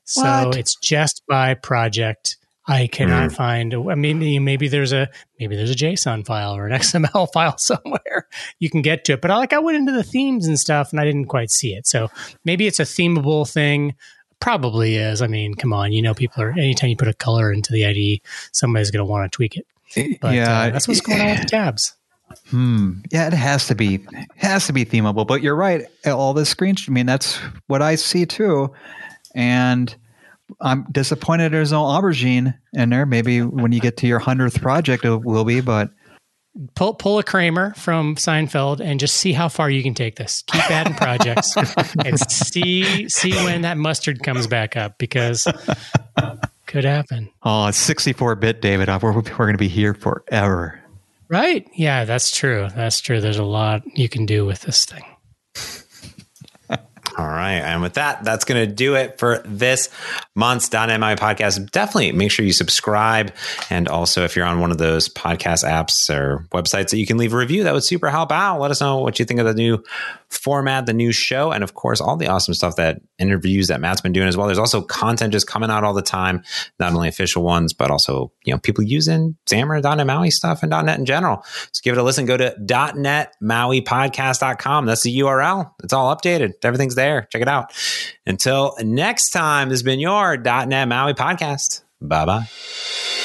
[0.06, 0.58] So what?
[0.58, 2.38] it's just by project.
[2.68, 3.36] I cannot mm.
[3.36, 3.74] find.
[3.74, 5.09] I mean, maybe there's a
[5.39, 8.28] maybe there's a JSON file or an XML file somewhere
[8.59, 9.22] you can get to it.
[9.22, 11.74] But I, like I went into the themes and stuff, and I didn't quite see
[11.74, 11.88] it.
[11.88, 12.09] So
[12.43, 13.95] maybe it's a themable thing.
[14.39, 15.22] Probably is.
[15.22, 16.51] I mean, come on, you know, people are.
[16.51, 20.20] Anytime you put a color into the IDE, somebody's going to want to tweak it.
[20.20, 21.95] But, yeah, uh, that's what's going on with the tabs.
[22.49, 22.99] Hmm.
[23.11, 24.05] Yeah, it has to be.
[24.36, 25.26] Has to be themable.
[25.26, 25.86] But you're right.
[26.05, 26.86] All the screens.
[26.88, 27.38] I mean, that's
[27.68, 28.74] what I see too.
[29.34, 29.95] And
[30.62, 33.06] I'm disappointed there's no aubergine in there.
[33.06, 35.62] Maybe when you get to your hundredth project, it will be.
[35.62, 35.89] But
[36.76, 40.43] pull pull a Kramer from Seinfeld and just see how far you can take this.
[40.43, 41.56] Keep adding projects
[42.06, 45.47] and see see when that mustard comes back up because
[46.66, 47.30] could happen.
[47.43, 48.89] Oh, it's 64 bit, David.
[49.01, 50.82] We're, we're going to be here forever.
[51.28, 51.68] Right?
[51.74, 52.68] Yeah, that's true.
[52.76, 53.20] That's true.
[53.20, 55.03] There's a lot you can do with this thing.
[57.18, 57.59] All right.
[57.59, 59.89] And with that, that's going to do it for this
[60.36, 61.72] month's MAUI podcast.
[61.72, 63.34] Definitely make sure you subscribe.
[63.70, 67.18] And also, if you're on one of those podcast apps or websites that you can
[67.18, 68.59] leave a review, that would super help out.
[68.59, 69.82] Let us know what you think of the new
[70.36, 74.02] format, the new show, and of course, all the awesome stuff that interviews that Matt's
[74.02, 74.48] been doing as well.
[74.48, 76.44] There's also content just coming out all the time,
[76.80, 80.70] not only official ones, but also, you know, people using Xamarin, .NET MAUI stuff and
[80.70, 81.44] .NET in general.
[81.72, 82.26] So give it a listen.
[82.26, 82.56] Go to
[82.96, 84.86] .NET MAUI podcast.com.
[84.86, 85.72] That's the URL.
[85.84, 86.54] It's all updated.
[86.64, 87.28] Everything's there.
[87.32, 87.74] Check it out.
[88.26, 91.82] Until next time, this has been your .NET MAUI podcast.
[92.02, 93.25] Bye bye.